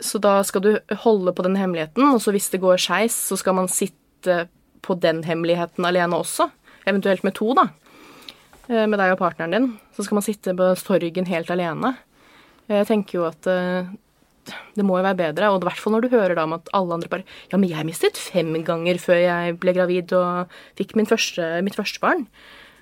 [0.00, 0.70] Så da skal du
[1.02, 4.46] holde på den hemmeligheten, og så hvis det går skeis, så skal man sitte
[4.80, 6.46] på den hemmeligheten alene også.
[6.86, 7.66] Eventuelt med to, da.
[8.70, 9.66] Med deg og partneren din.
[9.96, 11.96] Så skal man sitte på sorgen helt alene.
[12.70, 13.90] Jeg tenker jo at eh,
[14.76, 16.70] det må jo være bedre, og i hvert fall når du hører da om at
[16.76, 20.94] alle andre bare Ja, men jeg mistet fem ganger før jeg ble gravid og fikk
[21.10, 22.26] første, mitt første barn.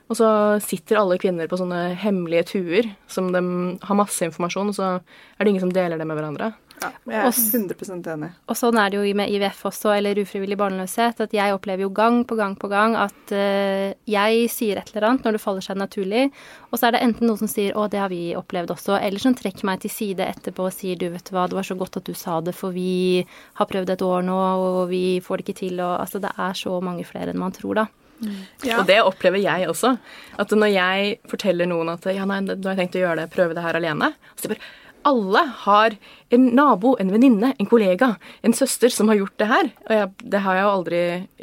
[0.08, 0.28] Og så
[0.64, 3.42] sitter alle kvinner på sånne hemmelige tuer som de
[3.84, 4.88] har masse informasjon, og så
[5.36, 6.54] er det ingen som deler det med hverandre.
[6.78, 8.30] Ja, jeg er 100 enig.
[8.46, 11.90] Og sånn er det jo med IVF også, eller ufrivillig barnløshet, at jeg opplever jo
[11.94, 15.64] gang på gang på gang at uh, jeg sier et eller annet når det faller
[15.64, 16.28] seg naturlig,
[16.70, 19.22] og så er det enten noen som sier 'å, det har vi opplevd også', eller
[19.22, 21.78] som trekker meg til side etterpå og sier 'du, vet du hva, det var så
[21.78, 23.26] godt at du sa det, for vi
[23.58, 26.54] har prøvd et år nå, og vi får det ikke til', og altså det er
[26.54, 27.88] så mange flere enn man tror, da.
[28.66, 28.80] Ja.
[28.80, 29.94] Og det opplever jeg også.
[30.42, 33.30] At når jeg forteller noen at ja, nei, nå har jeg tenkt å gjøre det,
[33.34, 35.96] prøve det her alene, så sier jeg bare alle har
[36.34, 39.70] en nabo, en venninne, en kollega, en søster som har gjort det her.
[39.86, 41.00] Og jeg, det har jeg jo aldri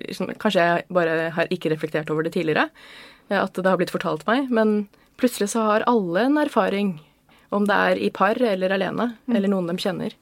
[0.08, 2.68] liksom, Kanskje jeg bare har ikke reflektert over det tidligere,
[3.30, 4.88] eh, at det har blitt fortalt meg, men
[5.22, 6.98] plutselig så har alle en erfaring.
[7.54, 10.16] Om det er i par eller alene, eller noen de kjenner.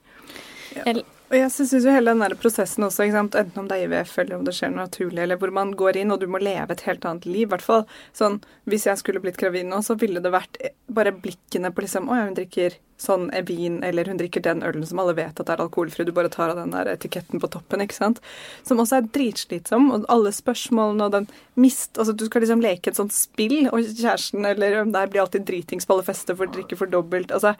[1.33, 4.35] Og jeg synes jo hele den der prosessen også, enten om det er IVF eller
[4.37, 6.83] om det skjer noe naturlig, eller hvor man går inn og du må leve et
[6.85, 7.47] helt annet liv.
[7.47, 8.37] I hvert fall sånn,
[8.69, 10.59] Hvis jeg skulle blitt gravid nå, så ville det vært
[10.93, 14.85] bare blikkene på liksom Å ja, hun drikker sånn vin, eller hun drikker den ølen
[14.87, 16.05] som alle vet at er alkoholfri.
[16.05, 18.21] Du bare tar av den der etiketten på toppen, ikke sant.
[18.63, 19.89] Som også er dritslitsom.
[19.95, 21.27] Og alle spørsmålene og den
[21.59, 25.11] mist Altså, du skal liksom leke et sånt spill, og kjæresten eller hvem det er,
[25.11, 27.33] blir alltid dritings på alle fester for å drikke for dobbelt.
[27.33, 27.57] Altså,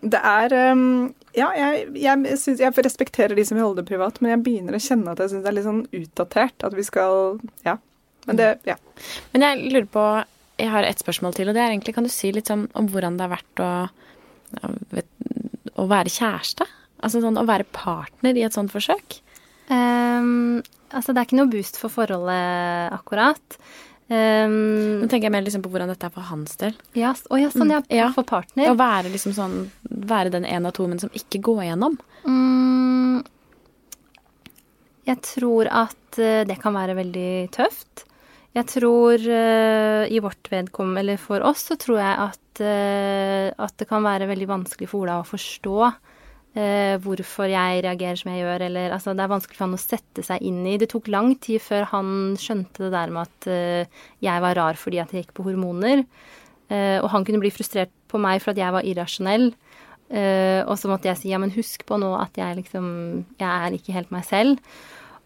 [0.00, 4.20] det er um, Ja, jeg, jeg, synes, jeg respekterer de som vil holde det privat,
[4.20, 6.86] men jeg begynner å kjenne at jeg syns det er litt sånn utdatert at vi
[6.86, 7.78] skal Ja.
[8.28, 8.76] Men det Ja.
[9.32, 10.06] Men jeg lurer på
[10.60, 12.88] Jeg har et spørsmål til, og det er egentlig Kan du si litt sånn om
[12.92, 13.70] hvordan det har vært å,
[14.92, 15.08] vet,
[15.76, 16.68] å være kjæreste?
[17.00, 19.20] Altså sånn å være partner i et sånt forsøk?
[19.70, 23.56] Um, altså, det er ikke noe boost for forholdet, akkurat.
[24.10, 26.74] Ehm, Nå tenker jeg mer liksom på hvordan dette er for hans del.
[26.98, 28.08] ja, å ja, sånn, ja, Mm, ja.
[28.12, 28.70] for partner.
[28.72, 29.70] Å være liksom sånn
[30.10, 31.96] Være den ene av to, men som ikke går gjennom.
[32.26, 33.22] Mm,
[35.06, 38.04] jeg tror at eh, det kan være veldig tøft.
[38.50, 43.76] Jeg tror uh, i vårt vedkommende, eller for oss, så tror jeg at, uh, at
[43.78, 45.76] det kan være veldig vanskelig for Ola å forstå
[46.58, 49.82] eh, hvorfor jeg reagerer som jeg gjør, eller altså det er vanskelig for han å
[49.82, 50.76] sette seg inn i.
[50.80, 54.80] Det tok lang tid før han skjønte det der med at eh, jeg var rar
[54.80, 56.04] fordi at jeg gikk på hormoner.
[56.70, 59.50] Eh, og han kunne bli frustrert på meg for at jeg var irrasjonell.
[60.10, 62.86] Eh, og så måtte jeg si ja, men husk på nå at jeg liksom
[63.38, 64.58] Jeg er ikke helt meg selv.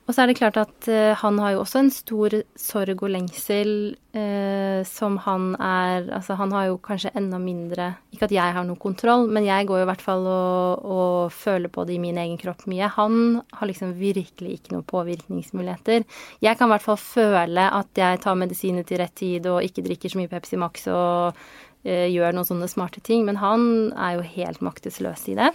[0.05, 3.12] Og så er det klart at uh, han har jo også en stor sorg og
[3.14, 3.70] lengsel
[4.12, 8.66] uh, som han er Altså han har jo kanskje enda mindre Ikke at jeg har
[8.68, 12.02] noe kontroll, men jeg går jo i hvert fall og, og føler på det i
[12.02, 12.90] min egen kropp mye.
[12.98, 16.05] Han har liksom virkelig ikke noen påvirkningsmuligheter.
[16.44, 19.86] Jeg kan i hvert fall føle at jeg tar medisiner til rett tid og ikke
[19.88, 24.18] drikker så mye Pepsi Max og uh, gjør noen sånne smarte ting, men han er
[24.18, 25.55] jo helt maktesløs i det.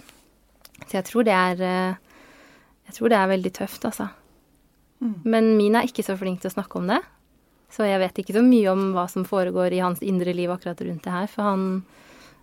[0.88, 1.60] Så jeg tror det er
[2.90, 4.08] Jeg tror det er veldig tøft, altså.
[5.00, 7.00] Men min er ikke så flink til å snakke om det.
[7.70, 10.80] Så jeg vet ikke så mye om hva som foregår i hans indre liv akkurat
[10.82, 11.66] rundt det her, for han,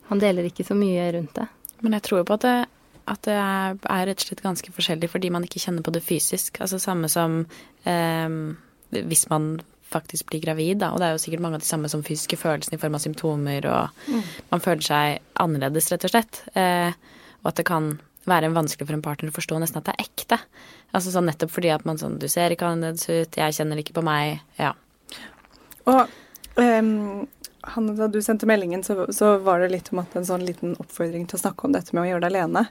[0.07, 1.47] han deler ikke så mye rundt det.
[1.83, 2.57] Men jeg tror på at det,
[3.11, 6.61] at det er, rett og slett ganske forskjellig fordi man ikke kjenner på det fysisk.
[6.63, 7.41] Altså samme som
[7.83, 8.37] eh,
[8.95, 10.91] hvis man faktisk blir gravid, da.
[10.91, 13.03] Og det er jo sikkert mange av de samme som fysiske følelsene i form av
[13.03, 14.09] symptomer, og
[14.51, 16.41] man føler seg annerledes, rett og slett.
[16.59, 16.91] Eh,
[17.43, 17.93] og at det kan
[18.27, 20.39] være vanskelig for en partner å forstå nesten at det er ekte.
[20.95, 23.97] Altså sånn nettopp fordi at man sånn Du ser ikke annerledes ut, jeg kjenner ikke
[23.97, 24.43] på meg.
[24.59, 24.73] Ja.
[25.87, 26.13] Og
[26.59, 27.27] um,
[27.67, 30.75] Hanne, da du sendte meldingen, så, så var det litt om at en sånn liten
[30.79, 32.63] oppfordring til å snakke om dette med å gjøre det alene,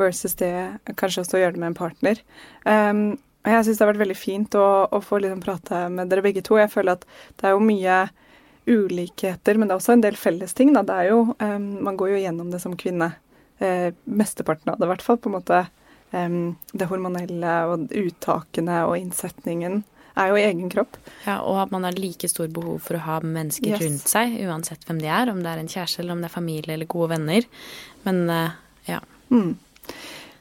[0.00, 0.52] versus det
[1.00, 2.20] kanskje også å gjøre det med en partner.
[2.66, 3.04] Um,
[3.48, 6.44] jeg syns det har vært veldig fint å, å få liksom prate med dere begge
[6.46, 6.58] to.
[6.60, 7.06] Jeg føler at
[7.40, 7.96] det er jo mye
[8.68, 10.70] ulikheter, men det er også en del felles ting.
[10.76, 10.84] Da.
[10.86, 13.14] Det er jo, um, man går jo gjennom det som kvinne.
[13.62, 15.18] Eh, mesteparten av det, i hvert fall.
[15.22, 15.62] på en måte
[16.12, 19.78] Det hormonelle og uttakene og innsetningen
[20.20, 20.98] er jo i egen kropp.
[21.24, 23.80] Ja, og at man har like stor behov for å ha mennesker Yes.
[23.80, 25.30] rundt seg, uansett hvem de er.
[25.32, 27.46] Om det er en kjæreste, eller om det er familie eller gode venner.
[28.04, 28.50] Men eh,
[28.90, 28.98] ja.
[29.30, 29.54] Mm.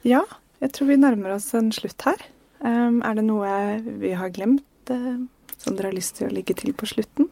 [0.04, 0.24] Ja,
[0.60, 2.20] jeg tror vi nærmer oss en slutt her.
[2.62, 5.24] Er det noe vi har glemt eh,
[5.58, 7.30] som dere har lyst til å ligge til på slutten?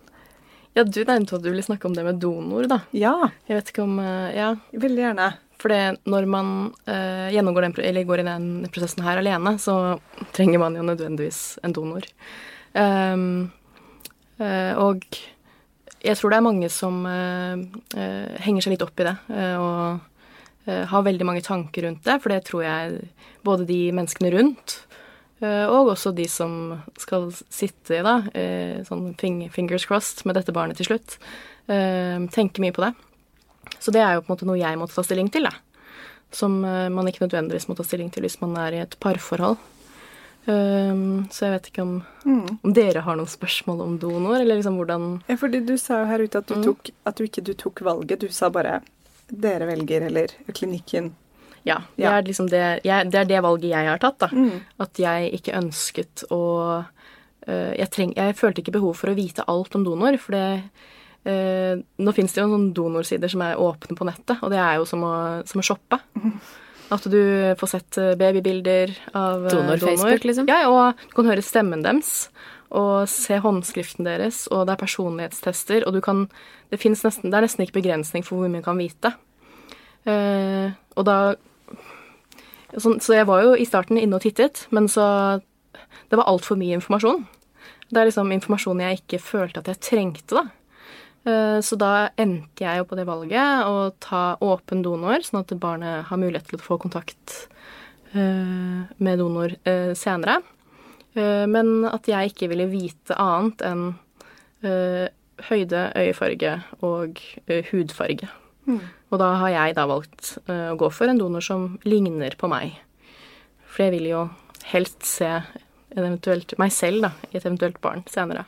[0.78, 2.80] Ja, du nevnte at du ville snakke om det med donor, da.
[2.96, 4.54] Ja, Jeg vet ikke om Ja.
[4.72, 5.34] veldig gjerne.
[5.60, 5.76] For
[6.08, 6.52] når man
[6.88, 10.00] eh, gjennomgår den, eller går i den prosessen her alene, så
[10.36, 12.08] trenger man jo nødvendigvis en donor.
[12.72, 13.50] Um,
[14.40, 15.04] uh, og
[16.00, 17.60] jeg tror det er mange som uh,
[17.98, 19.18] uh, henger seg litt opp i det,
[19.60, 20.06] og
[20.70, 22.98] har veldig mange tanker rundt det, for det tror jeg
[23.48, 24.76] både de menneskene rundt
[25.42, 26.52] og også de som
[27.00, 31.16] skal sitte da, eh, sånn fingers crossed med dette barnet til slutt,
[31.66, 32.92] tenker mye på det.
[33.80, 35.52] Så det er jo på en måte noe jeg måtte ta stilling til, da.
[36.32, 39.58] Som eh, man ikke nødvendigvis må ta stilling til hvis man er i et parforhold.
[40.50, 41.96] Um, så jeg vet ikke om,
[42.26, 42.60] Mm.
[42.64, 46.06] om dere har noen spørsmål om donor, eller liksom hvordan Ja, fordi du sa jo
[46.10, 46.64] her ute at du, Mm.
[46.64, 48.20] tok, at du ikke du tok valget.
[48.20, 48.82] Du sa bare
[49.30, 51.12] 'dere velger', eller 'klinikken'.
[51.66, 52.12] Ja, det, Ja.
[52.18, 54.28] Er liksom det, jeg, det er det valget jeg har tatt, da.
[54.32, 54.62] Mm.
[54.80, 56.86] At jeg ikke ønsket å
[57.48, 60.64] uh, jeg, treng, jeg følte ikke behov for å vite alt om donor, for det
[61.26, 64.80] øh, Nå fins det jo noen donorsider som er åpne på nettet, og det er
[64.80, 65.14] jo som å,
[65.50, 66.00] som å shoppe.
[66.90, 67.20] At du
[67.60, 70.48] får sett øh, babybilder av øh, Donor Facebook, liksom?
[70.50, 72.30] Ja, og du kan høre stemmen deres.
[72.70, 75.86] Og se håndskriften deres, og det er personlighetstester.
[75.86, 76.28] Og du kan
[76.70, 79.14] Det, nesten, det er nesten ikke begrensning for hvor mye man kan vite.
[80.06, 81.36] Eh, og da
[82.78, 85.42] så, Så jeg var jo i starten inne og tittet, men så
[86.10, 87.28] Det var altfor mye informasjon.
[87.90, 90.44] Det er liksom informasjon jeg ikke følte at jeg trengte, da.
[91.30, 95.54] Eh, Så da endte jeg jo på det valget å ta åpen donor, sånn at
[95.60, 97.48] barnet har mulighet til å få kontakt
[98.14, 100.42] eh, med donor eh, senere.
[101.20, 103.82] Men at jeg ikke ville vite annet enn
[104.62, 106.52] høyde, øyefarge
[106.86, 107.18] og
[107.50, 108.30] hudfarge.
[108.30, 108.30] hudfarge.
[109.10, 112.78] Og da har jeg da valgt å gå for en donor som ligner på meg.
[113.66, 114.22] For jeg vil jo
[114.70, 115.32] helst se
[116.62, 118.46] meg selv da, i et eventuelt barn senere.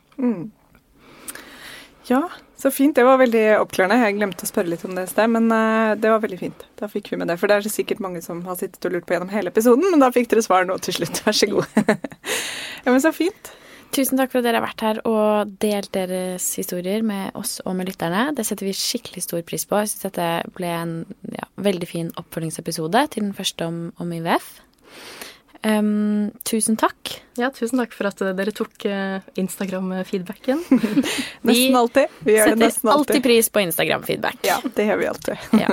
[2.08, 2.22] Ja,
[2.62, 2.94] så fint.
[2.94, 3.98] Det var veldig oppklarende.
[4.04, 6.66] Jeg glemte å spørre litt om det i sted, men eh, det var veldig fint.
[6.78, 7.38] Da fikk vi med det.
[7.40, 10.02] For det er sikkert mange som har sittet og lurt på gjennom hele episoden, men
[10.02, 11.24] da fikk dere svar nå til slutt.
[11.26, 11.82] Vær så god.
[12.84, 13.52] ja, men så fint.
[13.92, 17.74] Tusen takk for at dere har vært her og delt deres historier med oss og
[17.76, 18.30] med lytterne.
[18.32, 19.82] Det setter vi skikkelig stor pris på.
[19.82, 20.94] Jeg syns dette ble en
[21.34, 24.54] ja, veldig fin oppfølgingsepisode til den første om, om IVF.
[25.62, 27.20] Um, tusen takk.
[27.38, 30.58] Ja, tusen takk for at dere tok eh, Instagram-feedbacken.
[31.46, 32.10] Nesten alltid.
[32.26, 33.22] Vi gjør det setter nesten alltid alltid.
[33.28, 34.40] pris på Instagram-feedback.
[34.48, 35.44] Ja, det gjør vi alltid.
[35.62, 35.68] Ja.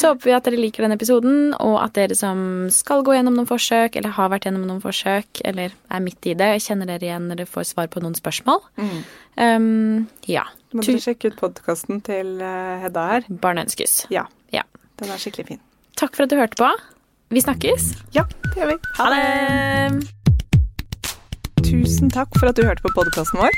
[0.00, 2.40] Så håper vi at dere liker denne episoden, og at dere som
[2.72, 6.34] skal gå gjennom noen forsøk, eller har vært gjennom noen forsøk, eller er midt i
[6.40, 8.62] det, kjenner dere igjen når dere får svar på noen spørsmål.
[9.36, 10.46] Um, ja.
[10.72, 13.28] Må dere sjekke ut podkasten til eh, Hedda her.
[13.44, 14.06] Barn ønskes.
[14.14, 14.64] Ja, Ja.
[15.02, 15.60] den er skikkelig fin.
[16.00, 16.72] Takk for at du hørte på.
[17.32, 17.92] Vi snakkes.
[18.10, 18.76] Ja, det gjør vi.
[18.98, 20.06] Ha det!
[21.62, 23.54] Tusen takk for at du hørte på podkasten vår.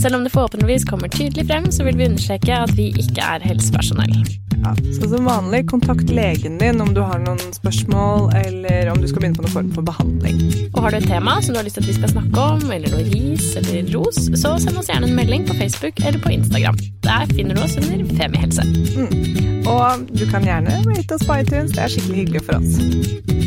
[0.00, 3.44] Selv om det forhåpentligvis kommer tydelig frem, så vil vi understreke at vi ikke er
[3.44, 4.14] helsepersonell.
[4.60, 9.08] Ja, så som vanlig, kontakt legen din om du har noen spørsmål, eller om du
[9.08, 10.40] skal begynne på noen form for behandling.
[10.72, 12.66] Og har du et tema som du har lyst til at vi skal snakke om,
[12.72, 16.32] eller noe ris eller ros, så send oss gjerne en melding på Facebook eller på
[16.40, 16.80] Instagram.
[17.04, 19.49] Der finner du oss under Femihelse.
[19.66, 22.78] Og du kan gjerne rate oss på iTunes, det er skikkelig hyggelig for oss.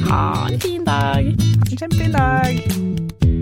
[0.10, 1.24] Ha en fin dag!
[1.24, 3.33] Ha en kjempefin dag.